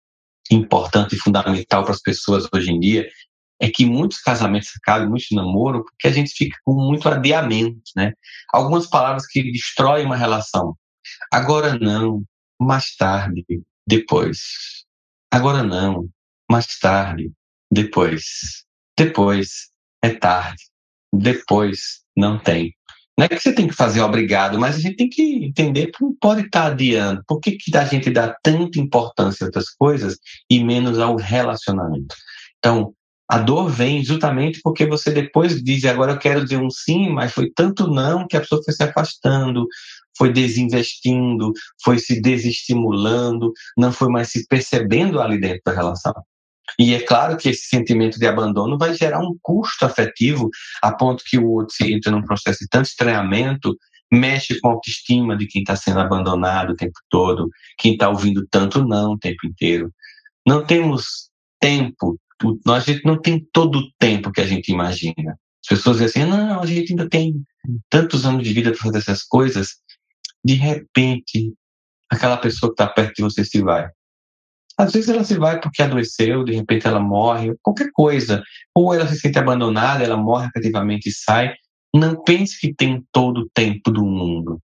importante 0.50 1.14
e 1.14 1.18
fundamental 1.18 1.82
para 1.84 1.92
as 1.92 2.00
pessoas 2.00 2.46
hoje 2.52 2.70
em 2.70 2.80
dia 2.80 3.08
é 3.60 3.70
que 3.70 3.86
muitos 3.86 4.18
casamentos 4.20 4.70
acabam, 4.76 5.08
muitos 5.08 5.28
namoros, 5.30 5.82
porque 5.82 6.08
a 6.08 6.10
gente 6.10 6.32
fica 6.32 6.58
com 6.64 6.74
muito 6.74 7.08
adiamento, 7.08 7.80
né? 7.94 8.12
Algumas 8.52 8.88
palavras 8.88 9.24
que 9.26 9.52
destroem 9.52 10.04
uma 10.04 10.16
relação. 10.16 10.76
Agora 11.32 11.78
não, 11.78 12.24
mais 12.60 12.96
tarde, 12.96 13.44
depois. 13.86 14.38
Agora 15.30 15.62
não, 15.62 16.08
mais 16.50 16.76
tarde, 16.78 17.30
depois. 17.70 18.64
Depois 18.98 19.70
é 20.02 20.10
tarde, 20.10 20.64
depois 21.14 22.02
não 22.16 22.38
tem. 22.38 22.74
Não 23.18 23.26
é 23.26 23.28
que 23.28 23.38
você 23.38 23.52
tem 23.52 23.68
que 23.68 23.74
fazer 23.74 24.00
obrigado, 24.00 24.58
mas 24.58 24.76
a 24.76 24.78
gente 24.78 24.96
tem 24.96 25.08
que 25.08 25.44
entender 25.44 25.88
que 25.88 26.02
não 26.02 26.14
pode 26.14 26.42
estar 26.42 26.66
adiando. 26.66 27.22
Por 27.26 27.40
que, 27.40 27.52
que 27.52 27.76
a 27.76 27.84
gente 27.84 28.10
dá 28.10 28.34
tanta 28.42 28.80
importância 28.80 29.44
a 29.44 29.46
outras 29.46 29.68
coisas 29.70 30.16
e 30.48 30.64
menos 30.64 30.98
ao 30.98 31.16
relacionamento? 31.16 32.14
Então, 32.58 32.94
a 33.28 33.38
dor 33.38 33.68
vem 33.68 34.04
justamente 34.04 34.60
porque 34.62 34.86
você 34.86 35.10
depois 35.10 35.62
diz, 35.62 35.84
agora 35.84 36.12
eu 36.12 36.18
quero 36.18 36.42
dizer 36.42 36.58
um 36.58 36.70
sim, 36.70 37.10
mas 37.10 37.32
foi 37.32 37.50
tanto 37.54 37.86
não 37.86 38.26
que 38.26 38.36
a 38.36 38.40
pessoa 38.40 38.62
foi 38.64 38.74
se 38.74 38.82
afastando, 38.82 39.66
foi 40.16 40.32
desinvestindo, 40.32 41.52
foi 41.82 41.98
se 41.98 42.20
desestimulando, 42.20 43.52
não 43.76 43.92
foi 43.92 44.08
mais 44.08 44.30
se 44.30 44.46
percebendo 44.46 45.20
ali 45.20 45.38
dentro 45.40 45.62
da 45.64 45.72
relação. 45.72 46.14
E 46.78 46.94
é 46.94 47.00
claro 47.00 47.36
que 47.36 47.48
esse 47.48 47.66
sentimento 47.66 48.18
de 48.18 48.26
abandono 48.26 48.78
vai 48.78 48.94
gerar 48.94 49.20
um 49.20 49.36
custo 49.42 49.84
afetivo, 49.84 50.48
a 50.82 50.92
ponto 50.92 51.24
que 51.26 51.38
o 51.38 51.48
outro 51.48 51.74
se 51.74 51.92
entra 51.92 52.10
num 52.10 52.22
processo 52.22 52.60
de 52.60 52.68
tanto 52.68 52.86
estranhamento, 52.86 53.76
mexe 54.10 54.60
com 54.60 54.68
a 54.68 54.72
autoestima 54.72 55.36
de 55.36 55.46
quem 55.46 55.62
está 55.62 55.74
sendo 55.74 56.00
abandonado 56.00 56.70
o 56.70 56.76
tempo 56.76 56.98
todo, 57.08 57.48
quem 57.78 57.92
está 57.92 58.08
ouvindo 58.08 58.46
tanto 58.50 58.86
não 58.86 59.12
o 59.12 59.18
tempo 59.18 59.46
inteiro. 59.46 59.92
Não 60.46 60.64
temos 60.64 61.30
tempo, 61.60 62.18
a 62.68 62.80
gente 62.80 63.04
não 63.04 63.20
tem 63.20 63.46
todo 63.52 63.78
o 63.78 63.90
tempo 63.98 64.32
que 64.32 64.40
a 64.40 64.46
gente 64.46 64.70
imagina. 64.70 65.38
As 65.62 65.68
pessoas 65.68 65.98
dizem 65.98 66.24
assim, 66.24 66.30
não, 66.30 66.60
a 66.60 66.66
gente 66.66 66.92
ainda 66.92 67.08
tem 67.08 67.42
tantos 67.88 68.26
anos 68.26 68.42
de 68.42 68.52
vida 68.52 68.72
para 68.72 68.80
fazer 68.80 68.98
essas 68.98 69.22
coisas. 69.22 69.76
De 70.44 70.54
repente, 70.54 71.54
aquela 72.10 72.36
pessoa 72.36 72.70
que 72.70 72.82
está 72.82 72.86
perto 72.86 73.14
de 73.14 73.22
você 73.22 73.44
se 73.44 73.62
vai. 73.62 73.88
Às 74.78 74.92
vezes 74.92 75.08
ela 75.08 75.24
se 75.24 75.36
vai 75.36 75.60
porque 75.60 75.82
adoeceu, 75.82 76.44
de 76.44 76.52
repente 76.52 76.86
ela 76.86 77.00
morre, 77.00 77.54
qualquer 77.62 77.90
coisa. 77.92 78.42
Ou 78.74 78.94
ela 78.94 79.06
se 79.06 79.18
sente 79.18 79.38
abandonada, 79.38 80.02
ela 80.02 80.16
morre 80.16 80.48
efetivamente 80.48 81.08
e 81.08 81.12
sai. 81.12 81.54
Não 81.94 82.22
pense 82.22 82.58
que 82.58 82.74
tem 82.74 83.04
todo 83.12 83.42
o 83.42 83.50
tempo 83.52 83.90
do 83.90 84.04
mundo. 84.04 84.60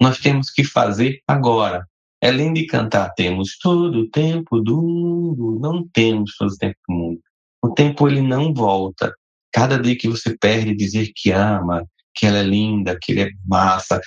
Nós 0.00 0.18
temos 0.18 0.50
que 0.50 0.64
fazer 0.64 1.20
agora. 1.28 1.86
Lindo 2.22 2.54
de 2.54 2.66
cantar, 2.66 3.10
temos 3.10 3.58
todo 3.58 4.00
o 4.00 4.10
tempo 4.10 4.58
do 4.60 4.80
mundo. 4.80 5.58
Não 5.60 5.86
temos 5.92 6.34
todo 6.38 6.50
o 6.50 6.56
tempo 6.56 6.78
do 6.88 6.94
mundo. 6.94 7.20
O 7.62 7.70
tempo 7.74 8.08
ele 8.08 8.22
não 8.22 8.52
volta. 8.54 9.14
Cada 9.52 9.78
dia 9.78 9.96
que 9.96 10.08
você 10.08 10.36
perde 10.36 10.74
dizer 10.74 11.12
que 11.14 11.30
ama, 11.30 11.86
que 12.14 12.26
ela 12.26 12.38
é 12.38 12.42
linda, 12.42 12.98
que 13.00 13.12
ele 13.12 13.22
é 13.22 13.30
massa, 13.46 14.00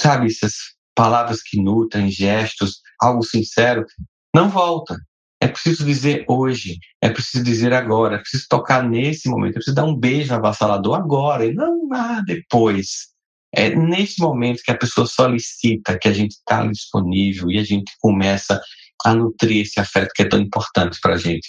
sabe, 0.00 0.26
essas 0.26 0.54
palavras 0.94 1.42
que 1.42 1.60
nutrem, 1.60 2.10
gestos, 2.10 2.80
algo 3.00 3.22
sincero, 3.22 3.84
não 4.34 4.48
volta. 4.48 4.96
É 5.42 5.48
preciso 5.48 5.84
dizer 5.84 6.24
hoje, 6.28 6.78
é 7.00 7.08
preciso 7.08 7.42
dizer 7.42 7.72
agora, 7.72 8.16
é 8.16 8.18
preciso 8.18 8.44
tocar 8.48 8.82
nesse 8.82 9.28
momento, 9.28 9.52
é 9.52 9.54
preciso 9.54 9.74
dar 9.74 9.84
um 9.84 9.96
beijo 9.96 10.34
avassalador 10.34 10.96
agora 10.96 11.46
e 11.46 11.54
não 11.54 11.88
ah, 11.92 12.22
depois. 12.26 13.08
É 13.52 13.74
nesse 13.74 14.20
momento 14.20 14.62
que 14.62 14.70
a 14.70 14.76
pessoa 14.76 15.06
solicita 15.06 15.98
que 15.98 16.08
a 16.08 16.12
gente 16.12 16.32
está 16.32 16.66
disponível 16.66 17.50
e 17.50 17.58
a 17.58 17.64
gente 17.64 17.90
começa 18.00 18.60
a 19.04 19.14
nutrir 19.14 19.62
esse 19.62 19.80
afeto 19.80 20.12
que 20.14 20.22
é 20.22 20.28
tão 20.28 20.38
importante 20.38 20.98
para 21.00 21.14
a 21.14 21.18
gente. 21.18 21.48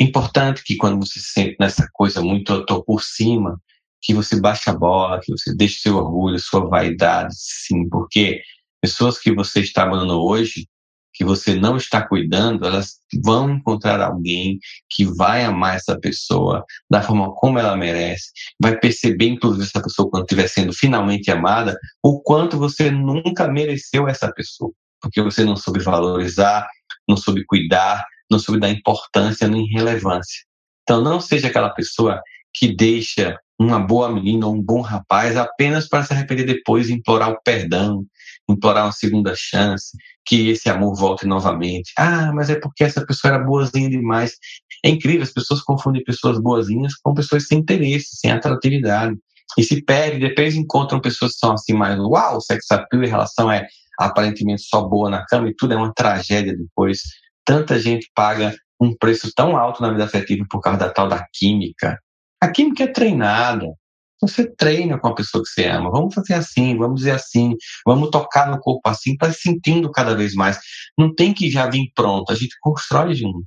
Importante 0.00 0.64
que 0.64 0.76
quando 0.76 0.98
você 1.06 1.20
se 1.20 1.32
sente 1.32 1.56
nessa 1.60 1.88
coisa 1.92 2.20
muito 2.20 2.52
eu 2.52 2.66
tô 2.66 2.82
por 2.82 3.02
cima, 3.02 3.56
que 4.00 4.12
você 4.12 4.40
baixe 4.40 4.68
a 4.68 4.74
bola, 4.74 5.20
que 5.20 5.30
você 5.30 5.54
deixe 5.54 5.80
seu 5.80 5.96
orgulho, 5.96 6.38
sua 6.40 6.68
vaidade, 6.68 7.34
sim, 7.36 7.88
porque 7.88 8.42
pessoas 8.80 9.18
que 9.18 9.32
você 9.32 9.60
está 9.60 9.84
amando 9.84 10.20
hoje 10.20 10.66
que 11.14 11.24
você 11.24 11.54
não 11.54 11.76
está 11.76 12.06
cuidando, 12.06 12.66
elas 12.66 12.98
vão 13.22 13.50
encontrar 13.50 14.00
alguém 14.00 14.58
que 14.90 15.04
vai 15.04 15.44
amar 15.44 15.76
essa 15.76 15.98
pessoa 15.98 16.64
da 16.90 17.02
forma 17.02 17.34
como 17.34 17.58
ela 17.58 17.76
merece, 17.76 18.30
vai 18.60 18.78
perceber, 18.78 19.26
inclusive, 19.26 19.64
essa 19.64 19.82
pessoa, 19.82 20.10
quando 20.10 20.24
estiver 20.24 20.48
sendo 20.48 20.72
finalmente 20.72 21.30
amada, 21.30 21.76
o 22.02 22.20
quanto 22.20 22.58
você 22.58 22.90
nunca 22.90 23.48
mereceu 23.48 24.08
essa 24.08 24.32
pessoa, 24.32 24.72
porque 25.00 25.20
você 25.20 25.44
não 25.44 25.56
soube 25.56 25.80
valorizar, 25.80 26.66
não 27.08 27.16
soube 27.16 27.44
cuidar, 27.44 28.04
não 28.30 28.38
soube 28.38 28.60
dar 28.60 28.70
importância 28.70 29.46
nem 29.48 29.66
relevância. 29.66 30.42
Então, 30.82 31.02
não 31.02 31.20
seja 31.20 31.48
aquela 31.48 31.70
pessoa 31.70 32.20
que 32.54 32.74
deixa 32.74 33.38
uma 33.58 33.78
boa 33.78 34.10
menina 34.10 34.46
ou 34.46 34.54
um 34.54 34.62
bom 34.62 34.80
rapaz 34.80 35.36
apenas 35.36 35.88
para 35.88 36.02
se 36.02 36.12
arrepender 36.12 36.44
depois 36.44 36.88
e 36.88 36.94
implorar 36.94 37.30
o 37.30 37.40
perdão, 37.42 38.04
implorar 38.48 38.86
uma 38.86 38.92
segunda 38.92 39.34
chance, 39.36 39.96
que 40.24 40.48
esse 40.50 40.68
amor 40.68 40.94
volte 40.96 41.26
novamente. 41.26 41.92
Ah, 41.96 42.32
mas 42.32 42.50
é 42.50 42.56
porque 42.58 42.84
essa 42.84 43.04
pessoa 43.06 43.34
era 43.34 43.44
boazinha 43.44 43.88
demais. 43.88 44.36
É 44.84 44.90
incrível, 44.90 45.22
as 45.22 45.32
pessoas 45.32 45.60
confundem 45.62 46.02
pessoas 46.02 46.40
boazinhas 46.40 46.94
com 46.96 47.14
pessoas 47.14 47.46
sem 47.46 47.58
interesse, 47.58 48.16
sem 48.16 48.30
atratividade. 48.30 49.16
E 49.56 49.62
se 49.62 49.82
perde, 49.82 50.18
depois 50.18 50.54
encontram 50.54 51.00
pessoas 51.00 51.32
que 51.32 51.38
são 51.38 51.52
assim 51.52 51.74
mais, 51.74 51.98
uau, 51.98 52.40
sex 52.40 52.70
appeal, 52.70 53.04
a 53.04 53.06
relação 53.06 53.52
é 53.52 53.66
aparentemente 53.98 54.62
só 54.62 54.82
boa 54.82 55.10
na 55.10 55.24
cama 55.26 55.48
e 55.48 55.54
tudo 55.54 55.74
é 55.74 55.76
uma 55.76 55.92
tragédia 55.92 56.56
depois. 56.56 57.00
Tanta 57.44 57.78
gente 57.78 58.10
paga 58.14 58.54
um 58.80 58.96
preço 58.96 59.30
tão 59.34 59.56
alto 59.56 59.82
na 59.82 59.90
vida 59.90 60.04
afetiva 60.04 60.44
por 60.50 60.60
causa 60.60 60.78
da 60.78 60.90
tal 60.90 61.08
da 61.08 61.24
química. 61.32 61.98
A 62.42 62.50
química 62.50 62.82
é 62.82 62.88
treinada. 62.88 63.72
Você 64.20 64.44
treina 64.44 64.98
com 64.98 65.06
a 65.06 65.14
pessoa 65.14 65.44
que 65.44 65.48
você 65.48 65.64
ama. 65.68 65.92
Vamos 65.92 66.12
fazer 66.12 66.34
assim, 66.34 66.76
vamos 66.76 66.96
dizer 66.96 67.12
assim, 67.12 67.54
vamos 67.86 68.10
tocar 68.10 68.50
no 68.50 68.58
corpo 68.58 68.88
assim, 68.88 69.16
para 69.16 69.32
sentindo 69.32 69.88
cada 69.92 70.16
vez 70.16 70.34
mais. 70.34 70.58
Não 70.98 71.14
tem 71.14 71.32
que 71.32 71.48
já 71.48 71.70
vir 71.70 71.92
pronto, 71.94 72.32
a 72.32 72.34
gente 72.34 72.56
constrói 72.60 73.14
junto. 73.14 73.46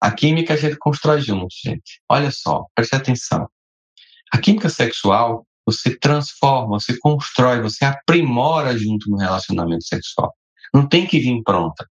A 0.00 0.10
química 0.10 0.54
a 0.54 0.56
gente 0.56 0.78
constrói 0.78 1.20
junto, 1.20 1.54
gente. 1.62 2.00
Olha 2.08 2.30
só, 2.30 2.64
preste 2.74 2.96
atenção. 2.96 3.46
A 4.32 4.38
química 4.38 4.70
sexual, 4.70 5.46
você 5.66 5.94
transforma, 5.98 6.80
você 6.80 6.98
constrói, 6.98 7.60
você 7.60 7.84
aprimora 7.84 8.78
junto 8.78 9.10
no 9.10 9.18
relacionamento 9.18 9.84
sexual. 9.84 10.34
Não 10.72 10.88
tem 10.88 11.06
que 11.06 11.18
vir 11.18 11.42
pronta. 11.42 11.86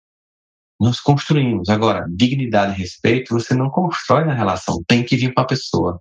Nós 0.81 1.01
construímos. 1.01 1.69
Agora, 1.69 2.07
dignidade 2.09 2.73
e 2.73 2.79
respeito, 2.79 3.35
você 3.35 3.55
não 3.55 3.69
constrói 3.69 4.25
na 4.25 4.33
relação, 4.33 4.83
tem 4.89 5.05
que 5.05 5.17
vir 5.17 5.35
para 5.35 5.45
a 5.45 5.47
pessoa. 5.47 6.01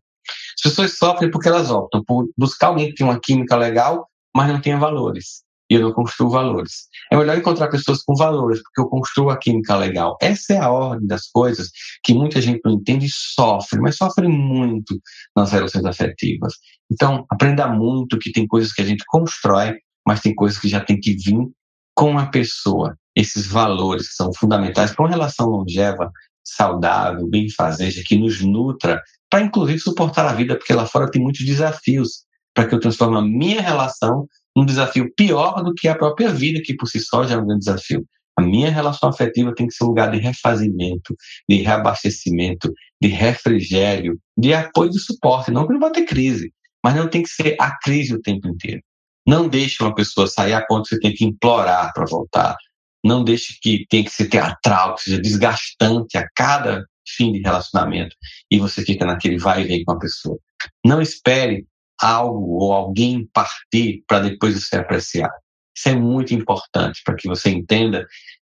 As 0.60 0.72
pessoas 0.72 0.98
sofrem 0.98 1.32
porque 1.32 1.48
elas 1.48 1.72
optam 1.72 2.04
por 2.04 2.28
buscar 2.38 2.68
alguém 2.68 2.90
que 2.90 2.96
tem 2.96 3.08
uma 3.08 3.20
química 3.20 3.56
legal, 3.56 4.08
mas 4.36 4.50
não 4.50 4.60
tenha 4.60 4.78
valores. 4.78 5.44
E 5.70 5.76
eu 5.76 5.82
não 5.82 5.94
construo 5.94 6.30
valores. 6.32 6.88
É 7.12 7.16
melhor 7.16 7.38
encontrar 7.38 7.70
pessoas 7.70 8.02
com 8.02 8.16
valores, 8.16 8.62
porque 8.64 8.82
eu 8.82 8.90
construo 8.90 9.30
a 9.30 9.38
química 9.38 9.76
legal. 9.78 10.18
Essa 10.20 10.54
é 10.54 10.58
a 10.58 10.72
ordem 10.72 11.08
das 11.08 11.28
coisas 11.28 11.70
que 12.04 12.14
muita 12.14 12.42
gente 12.42 12.60
não 12.66 12.74
entende 12.74 13.06
e 13.06 13.12
sofre, 13.12 13.80
mas 13.80 13.96
sofre 13.96 14.28
muito 14.28 15.00
nas 15.36 15.52
relações 15.52 15.86
afetivas. 15.86 16.56
Então, 16.92 17.26
aprenda 17.30 17.68
muito 17.68 18.18
que 18.18 18.32
tem 18.32 18.48
coisas 18.48 18.74
que 18.74 18.82
a 18.82 18.86
gente 18.86 19.04
constrói, 19.08 19.78
mas 20.06 20.22
tem 20.22 20.34
coisas 20.34 20.60
que 20.60 20.68
já 20.68 20.80
tem 20.84 21.00
que 21.00 21.14
vir 21.14 21.48
com 21.96 22.18
a 22.18 22.26
pessoa. 22.26 22.98
Esses 23.16 23.46
valores 23.46 24.10
que 24.10 24.16
são 24.16 24.34
fundamentais 24.34 24.92
para 24.92 25.06
uma 25.06 25.12
relação 25.12 25.48
longeva, 25.48 26.12
saudável, 26.44 27.28
bem-fazeja, 27.28 28.02
que 28.04 28.18
nos 28.18 28.42
nutra 28.42 29.00
para 29.30 29.42
inclusive 29.42 29.80
suportar 29.80 30.26
a 30.26 30.34
vida, 30.34 30.58
porque 30.58 30.74
lá 30.74 30.86
fora 30.86 31.10
tem 31.10 31.22
muitos 31.22 31.46
desafios 31.46 32.24
para 32.54 32.68
que 32.68 32.76
eu 32.76 32.80
transforme 32.80 33.18
a 33.18 33.22
minha 33.22 33.62
relação 33.62 34.28
num 34.56 34.66
desafio 34.66 35.14
pior 35.16 35.64
do 35.64 35.74
que 35.74 35.88
a 35.88 35.96
própria 35.96 36.30
vida, 36.30 36.62
que 36.64 36.76
por 36.76 36.88
si 36.88 37.00
só 37.00 37.24
já 37.24 37.36
é 37.36 37.38
um 37.38 37.46
grande 37.46 37.66
desafio. 37.66 38.06
A 38.38 38.42
minha 38.42 38.72
relação 38.72 39.10
afetiva 39.10 39.54
tem 39.54 39.68
que 39.68 39.74
ser 39.74 39.84
um 39.84 39.88
lugar 39.88 40.12
de 40.12 40.18
refazimento, 40.18 41.14
de 41.48 41.58
reabastecimento, 41.58 42.72
de 43.02 43.10
refrigério, 43.10 44.18
de 44.38 44.54
apoio 44.54 44.92
e 44.92 45.00
suporte. 45.00 45.52
Não 45.52 45.68
que 45.68 45.74
não 45.74 45.80
vai 45.80 45.92
ter 45.92 46.06
crise, 46.06 46.52
mas 46.84 46.96
não 46.96 47.08
tem 47.10 47.22
que 47.22 47.30
ser 47.30 47.56
a 47.60 47.78
crise 47.78 48.16
o 48.16 48.22
tempo 48.22 48.48
inteiro. 48.48 48.82
Não 49.28 49.48
deixe 49.48 49.84
uma 49.84 49.94
pessoa 49.94 50.26
sair 50.26 50.54
a 50.54 50.66
ponto 50.66 50.84
que 50.84 50.96
você 50.96 51.00
tem 51.02 51.14
que 51.14 51.26
implorar 51.26 51.92
para 51.94 52.06
voltar. 52.06 52.56
Não 53.04 53.24
deixe 53.24 53.58
que 53.62 53.86
tenha 53.90 54.04
que 54.04 54.12
ser 54.12 54.28
teatral, 54.28 54.96
que 54.96 55.04
seja 55.04 55.22
desgastante 55.22 56.18
a 56.18 56.26
cada 56.36 56.86
fim 57.16 57.32
de 57.32 57.42
relacionamento 57.42 58.16
e 58.52 58.60
você 58.60 58.84
fica 58.84 59.06
naquele 59.06 59.38
vai 59.38 59.62
e 59.62 59.68
vem 59.68 59.84
com 59.84 59.94
a 59.94 60.00
pessoa. 60.00 60.38
Não 60.86 61.02
espere 61.02 61.66
algo 62.02 62.64
ou 62.64 62.74
alguém 62.74 63.28
partir 63.34 64.04
para 64.08 64.20
depois 64.20 64.56
você 64.56 64.78
apreciar. 64.78 65.32
Isso 65.76 65.90
é 65.90 65.96
muito 65.96 66.34
importante 66.34 67.02
para 67.04 67.16
que 67.16 67.28
você 67.28 67.50
entenda 67.50 68.06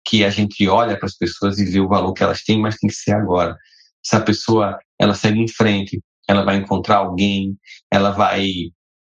que 0.06 0.24
a 0.24 0.30
gente 0.30 0.68
olha 0.68 0.98
para 0.98 1.06
as 1.06 1.16
pessoas 1.16 1.60
e 1.60 1.66
vê 1.66 1.80
o 1.80 1.88
valor 1.88 2.14
que 2.14 2.24
elas 2.24 2.44
têm, 2.44 2.60
mas 2.60 2.78
tem 2.78 2.90
que 2.90 2.96
ser 2.96 3.14
agora. 3.14 3.56
Se 4.04 4.16
a 4.16 4.22
pessoa 4.22 4.80
ela 5.00 5.14
segue 5.14 5.40
em 5.40 5.48
frente, 5.48 6.02
ela 6.28 6.44
vai 6.44 6.58
encontrar 6.58 6.98
alguém, 6.98 7.58
ela 7.92 8.12
vai 8.12 8.48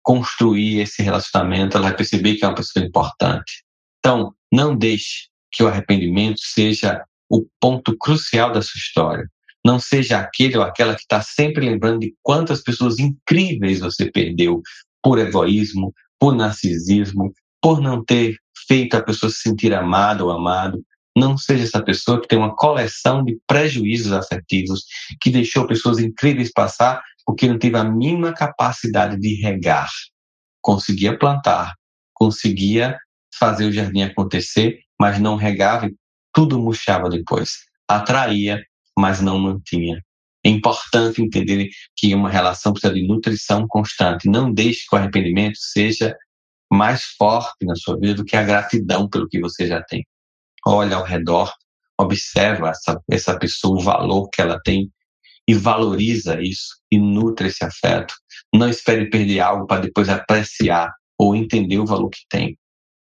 construir 0.03 0.81
esse 0.81 1.03
relacionamento, 1.03 1.77
ela 1.77 1.89
vai 1.89 1.97
perceber 1.97 2.37
que 2.37 2.45
é 2.45 2.49
uma 2.49 2.55
pessoa 2.55 2.85
importante. 2.85 3.65
Então, 3.99 4.33
não 4.53 4.77
deixe 4.77 5.29
que 5.51 5.63
o 5.63 5.69
arrependimento 5.69 6.41
seja 6.41 7.05
o 7.29 7.45
ponto 7.61 7.97
crucial 7.99 8.53
da 8.53 8.63
sua 8.63 8.79
história. 8.79 9.29
Não 9.67 9.81
seja 9.81 10.21
aquele 10.21 10.57
ou 10.57 10.63
aquela 10.63 10.95
que 10.95 11.01
está 11.01 11.21
sempre 11.21 11.69
lembrando 11.69 11.99
de 11.99 12.15
quantas 12.23 12.63
pessoas 12.63 13.01
incríveis 13.01 13.81
você 13.81 14.09
perdeu 14.09 14.63
por 15.03 15.19
egoísmo, 15.19 15.93
por 16.21 16.37
narcisismo, 16.37 17.35
por 17.61 17.81
não 17.81 18.05
ter 18.05 18.37
feito 18.69 18.97
a 18.97 19.03
pessoa 19.03 19.29
se 19.29 19.41
sentir 19.41 19.75
amada 19.75 20.25
ou 20.25 20.31
amado. 20.31 20.81
Não 21.17 21.37
seja 21.37 21.65
essa 21.65 21.83
pessoa 21.83 22.21
que 22.21 22.29
tem 22.29 22.39
uma 22.39 22.55
coleção 22.55 23.25
de 23.25 23.41
prejuízos 23.45 24.13
afetivos, 24.13 24.85
que 25.21 25.31
deixou 25.31 25.67
pessoas 25.67 25.99
incríveis 25.99 26.53
passar 26.53 27.03
porque 27.25 27.49
não 27.49 27.59
teve 27.59 27.77
a 27.77 27.83
mínima 27.83 28.33
capacidade 28.33 29.19
de 29.19 29.35
regar. 29.43 29.91
Conseguia 30.61 31.19
plantar, 31.19 31.75
conseguia 32.15 32.97
fazer 33.37 33.65
o 33.65 33.73
jardim 33.73 34.03
acontecer, 34.03 34.79
mas 34.97 35.19
não 35.19 35.35
regava 35.35 35.87
e 35.87 35.95
tudo 36.33 36.57
murchava 36.57 37.11
depois. 37.11 37.65
Atraía, 37.89 38.63
mas 38.99 39.21
não 39.21 39.39
mantinha. 39.39 40.03
É 40.45 40.49
importante 40.49 41.21
entender 41.21 41.69
que 41.97 42.15
uma 42.15 42.31
relação 42.31 42.73
precisa 42.73 42.95
de 42.95 43.07
nutrição 43.07 43.67
constante. 43.67 44.29
Não 44.29 44.53
deixe 44.53 44.87
que 44.89 44.95
o 44.95 44.99
arrependimento 44.99 45.57
seja 45.59 46.17
mais 46.73 47.03
forte 47.19 47.65
na 47.65 47.75
sua 47.75 47.99
vida 47.99 48.15
do 48.15 48.25
que 48.25 48.37
a 48.37 48.45
gratidão 48.45 49.09
pelo 49.09 49.29
que 49.29 49.41
você 49.41 49.67
já 49.67 49.83
tem. 49.83 50.07
Olha 50.65 50.97
ao 50.97 51.05
redor, 51.05 51.53
observa 51.99 52.71
essa, 52.71 53.01
essa 53.11 53.39
pessoa, 53.39 53.79
o 53.79 53.83
valor 53.83 54.29
que 54.31 54.41
ela 54.41 54.61
tem 54.65 54.91
e 55.49 55.55
valoriza 55.55 56.41
isso 56.41 56.77
e 56.91 56.99
nutre 56.99 57.49
esse 57.49 57.65
afeto. 57.65 58.15
Não 58.55 58.69
espere 58.69 59.09
perder 59.09 59.41
algo 59.41 59.67
para 59.67 59.83
depois 59.83 60.09
apreciar 60.09 60.93
ou 61.19 61.35
entender 61.35 61.79
o 61.79 61.87
valor 61.87 62.11
que 62.11 62.21
tem. 62.29 62.59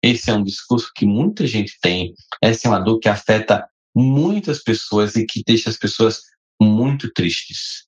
Esse 0.03 0.31
é 0.31 0.33
um 0.33 0.43
discurso 0.43 0.91
que 0.95 1.05
muita 1.05 1.45
gente 1.45 1.77
tem. 1.79 2.13
Essa 2.41 2.67
é 2.67 2.71
uma 2.71 2.79
dor 2.79 2.99
que 2.99 3.07
afeta 3.07 3.67
muitas 3.95 4.63
pessoas 4.63 5.15
e 5.15 5.25
que 5.25 5.43
deixa 5.45 5.69
as 5.69 5.77
pessoas 5.77 6.21
muito 6.61 7.11
tristes. 7.13 7.85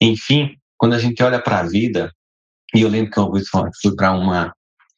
Enfim, 0.00 0.56
quando 0.76 0.94
a 0.94 0.98
gente 0.98 1.22
olha 1.22 1.42
para 1.42 1.60
a 1.60 1.66
vida, 1.66 2.12
e 2.74 2.82
eu 2.82 2.88
lembro 2.88 3.10
que 3.10 3.18
eu 3.18 3.32
fui 3.80 3.94
para 3.94 4.12
uma, 4.12 4.52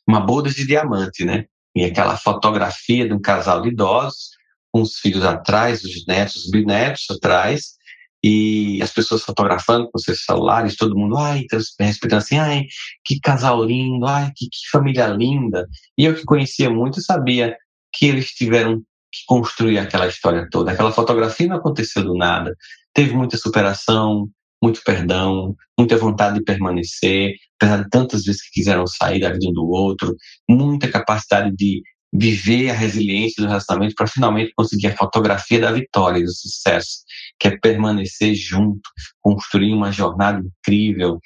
uma 0.06 0.20
boda 0.20 0.50
de 0.50 0.66
diamante, 0.66 1.24
né? 1.24 1.44
E 1.76 1.84
aquela 1.84 2.16
fotografia 2.16 3.06
de 3.06 3.14
um 3.14 3.20
casal 3.20 3.62
de 3.62 3.68
idosos, 3.68 4.30
com 4.72 4.82
os 4.82 4.98
filhos 4.98 5.24
atrás, 5.24 5.84
os 5.84 6.06
netos, 6.06 6.44
os 6.44 6.50
bisnetos 6.50 7.06
atrás, 7.10 7.78
e 8.22 8.82
as 8.82 8.90
pessoas 8.90 9.22
fotografando 9.22 9.88
com 9.90 9.98
seus 9.98 10.24
celulares, 10.24 10.76
todo 10.76 10.96
mundo, 10.96 11.16
ai, 11.16 11.44
respeitando 11.78 12.16
assim, 12.16 12.36
ai, 12.36 12.64
que 13.04 13.20
casal 13.20 13.64
lindo, 13.64 14.06
ai, 14.06 14.32
que, 14.34 14.46
que 14.46 14.68
família 14.72 15.06
linda. 15.06 15.66
E 15.96 16.04
eu 16.04 16.14
que 16.14 16.24
conhecia 16.24 16.68
muito 16.68 17.00
sabia 17.00 17.56
que 17.92 18.06
eles 18.06 18.30
tiveram 18.32 18.82
que 19.12 19.20
construir 19.26 19.78
aquela 19.78 20.06
história 20.06 20.46
toda. 20.50 20.72
Aquela 20.72 20.92
fotografia 20.92 21.48
não 21.48 21.56
aconteceu 21.56 22.02
do 22.02 22.14
nada. 22.14 22.54
Teve 22.92 23.14
muita 23.14 23.36
superação, 23.36 24.28
muito 24.62 24.80
perdão, 24.84 25.54
muita 25.78 25.96
vontade 25.96 26.38
de 26.38 26.44
permanecer, 26.44 27.34
apesar 27.58 27.82
de 27.82 27.90
tantas 27.90 28.24
vezes 28.24 28.42
que 28.42 28.60
quiseram 28.60 28.86
sair 28.86 29.20
da 29.20 29.32
vida 29.32 29.48
um 29.48 29.52
do 29.52 29.68
outro, 29.68 30.16
muita 30.48 30.90
capacidade 30.90 31.54
de 31.56 31.82
viver 32.12 32.70
a 32.70 32.74
resiliência 32.74 33.42
do 33.42 33.48
relacionamento 33.48 33.94
para 33.94 34.06
finalmente 34.06 34.52
conseguir 34.56 34.88
a 34.88 34.96
fotografia 34.96 35.60
da 35.60 35.72
vitória 35.72 36.22
do 36.22 36.32
sucesso, 36.32 37.00
que 37.38 37.48
é 37.48 37.58
permanecer 37.58 38.34
junto, 38.34 38.80
construir 39.20 39.72
uma 39.72 39.92
jornada 39.92 40.42
incrível 40.42 41.20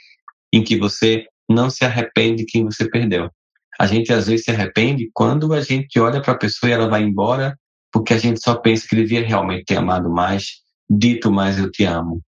em 0.52 0.62
que 0.62 0.76
você 0.76 1.24
não 1.48 1.70
se 1.70 1.84
arrepende 1.84 2.44
de 2.44 2.46
quem 2.46 2.64
você 2.64 2.88
perdeu. 2.88 3.30
A 3.78 3.86
gente 3.86 4.12
às 4.12 4.26
vezes 4.26 4.44
se 4.44 4.50
arrepende 4.50 5.08
quando 5.14 5.52
a 5.54 5.60
gente 5.60 5.98
olha 5.98 6.20
para 6.20 6.34
a 6.34 6.38
pessoa 6.38 6.68
e 6.68 6.72
ela 6.72 6.88
vai 6.88 7.02
embora 7.02 7.56
porque 7.92 8.14
a 8.14 8.18
gente 8.18 8.42
só 8.42 8.54
pensa 8.54 8.86
que 8.88 8.96
devia 8.96 9.24
realmente 9.24 9.66
ter 9.66 9.76
amado 9.76 10.10
mais, 10.10 10.62
dito 10.88 11.30
mais 11.30 11.58
eu 11.58 11.70
te 11.70 11.84
amo. 11.84 12.22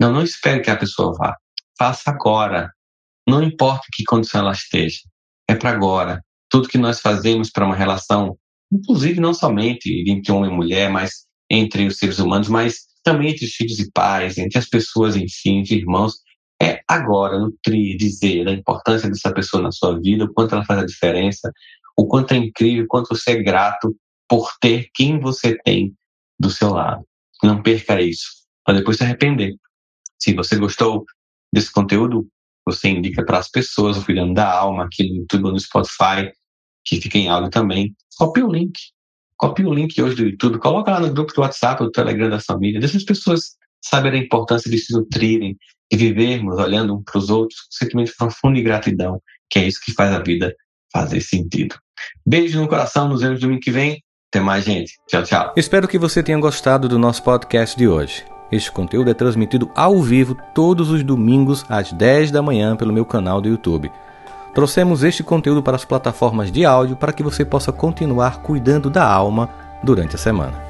Não, 0.00 0.12
não 0.12 0.22
espere 0.22 0.60
que 0.60 0.70
a 0.70 0.76
pessoa 0.76 1.12
vá. 1.18 1.36
Faça 1.76 2.10
agora. 2.10 2.70
Não 3.28 3.42
importa 3.42 3.86
que 3.92 4.04
condição 4.04 4.42
ela 4.42 4.52
esteja. 4.52 5.00
É 5.48 5.54
para 5.54 5.70
agora 5.70 6.22
tudo 6.48 6.68
que 6.68 6.78
nós 6.78 7.00
fazemos 7.00 7.50
para 7.50 7.66
uma 7.66 7.74
relação, 7.74 8.38
inclusive 8.72 9.20
não 9.20 9.34
somente 9.34 10.04
entre 10.08 10.32
homem 10.32 10.50
e 10.50 10.54
mulher, 10.54 10.90
mas 10.90 11.26
entre 11.50 11.86
os 11.86 11.98
seres 11.98 12.18
humanos, 12.18 12.48
mas 12.48 12.86
também 13.02 13.30
entre 13.30 13.44
os 13.44 13.52
filhos 13.52 13.78
e 13.78 13.90
pais, 13.90 14.38
entre 14.38 14.58
as 14.58 14.68
pessoas, 14.68 15.16
enfim, 15.16 15.58
entre 15.58 15.76
irmãos, 15.76 16.14
é 16.60 16.80
agora 16.88 17.38
nutrir, 17.38 17.96
dizer 17.96 18.44
da 18.44 18.52
importância 18.52 19.08
dessa 19.08 19.32
pessoa 19.32 19.62
na 19.62 19.72
sua 19.72 19.98
vida, 20.00 20.24
o 20.24 20.32
quanto 20.32 20.54
ela 20.54 20.64
faz 20.64 20.80
a 20.80 20.86
diferença, 20.86 21.52
o 21.96 22.06
quanto 22.06 22.32
é 22.32 22.36
incrível, 22.36 22.84
o 22.84 22.88
quanto 22.88 23.08
você 23.08 23.32
é 23.32 23.42
grato 23.42 23.94
por 24.28 24.52
ter 24.60 24.88
quem 24.94 25.18
você 25.18 25.56
tem 25.64 25.94
do 26.38 26.50
seu 26.50 26.70
lado. 26.70 27.04
Não 27.42 27.62
perca 27.62 28.00
isso, 28.00 28.28
para 28.64 28.78
depois 28.78 28.96
se 28.96 29.04
arrepender. 29.04 29.54
Se 30.18 30.34
você 30.34 30.56
gostou 30.56 31.04
desse 31.52 31.72
conteúdo, 31.72 32.28
você 32.66 32.88
indica 32.88 33.24
para 33.24 33.38
as 33.38 33.48
pessoas, 33.48 33.96
o 33.96 34.04
Cuidando 34.04 34.34
da 34.34 34.50
Alma, 34.50 34.84
aqui 34.84 35.08
no 35.08 35.16
YouTube 35.16 35.46
ou 35.46 35.52
no 35.52 35.60
Spotify, 35.60 36.30
que 36.84 37.00
fica 37.00 37.16
em 37.16 37.28
áudio 37.28 37.50
também. 37.50 37.94
Copie 38.16 38.42
o 38.42 38.52
link. 38.52 38.78
Copie 39.36 39.64
o 39.64 39.72
link 39.72 40.00
hoje 40.02 40.16
do 40.16 40.24
YouTube, 40.24 40.58
coloca 40.58 40.90
lá 40.90 41.00
no 41.00 41.12
grupo 41.12 41.32
do 41.32 41.40
WhatsApp, 41.42 41.82
do 41.82 41.90
Telegram 41.90 42.28
da 42.28 42.40
família. 42.40 42.80
Deixa 42.80 42.96
as 42.96 43.04
pessoas 43.04 43.56
saberem 43.80 44.20
a 44.20 44.24
importância 44.24 44.68
de 44.68 44.76
se 44.78 44.92
nutrirem, 44.92 45.56
de 45.90 45.96
vivermos 45.96 46.58
olhando 46.58 46.96
um 46.96 47.02
para 47.02 47.18
os 47.18 47.30
outros 47.30 47.60
com 47.60 47.68
sentimento 47.70 48.12
profundo 48.18 48.56
de 48.56 48.62
gratidão, 48.62 49.22
que 49.48 49.60
é 49.60 49.66
isso 49.66 49.80
que 49.82 49.92
faz 49.92 50.12
a 50.12 50.18
vida 50.18 50.54
fazer 50.92 51.20
sentido. 51.20 51.76
Beijo 52.26 52.60
no 52.60 52.68
coração, 52.68 53.08
nos 53.08 53.20
vemos 53.20 53.40
domingo 53.40 53.60
que 53.60 53.70
vem. 53.70 54.02
Até 54.30 54.40
mais, 54.40 54.64
gente. 54.64 54.98
Tchau, 55.06 55.22
tchau. 55.22 55.52
Espero 55.56 55.88
que 55.88 55.98
você 55.98 56.22
tenha 56.22 56.38
gostado 56.38 56.86
do 56.86 56.98
nosso 56.98 57.22
podcast 57.22 57.76
de 57.76 57.88
hoje. 57.88 58.24
Este 58.52 58.70
conteúdo 58.70 59.10
é 59.10 59.14
transmitido 59.14 59.70
ao 59.74 60.00
vivo 60.02 60.36
todos 60.54 60.90
os 60.90 61.02
domingos 61.02 61.64
às 61.68 61.92
10 61.92 62.30
da 62.30 62.42
manhã 62.42 62.76
pelo 62.76 62.92
meu 62.92 63.06
canal 63.06 63.40
do 63.40 63.48
YouTube. 63.48 63.90
Trouxemos 64.54 65.02
este 65.02 65.22
conteúdo 65.22 65.62
para 65.62 65.76
as 65.76 65.84
plataformas 65.84 66.52
de 66.52 66.64
áudio 66.64 66.96
para 66.96 67.12
que 67.12 67.22
você 67.22 67.44
possa 67.44 67.72
continuar 67.72 68.42
cuidando 68.42 68.90
da 68.90 69.06
alma 69.06 69.48
durante 69.82 70.16
a 70.16 70.18
semana. 70.18 70.67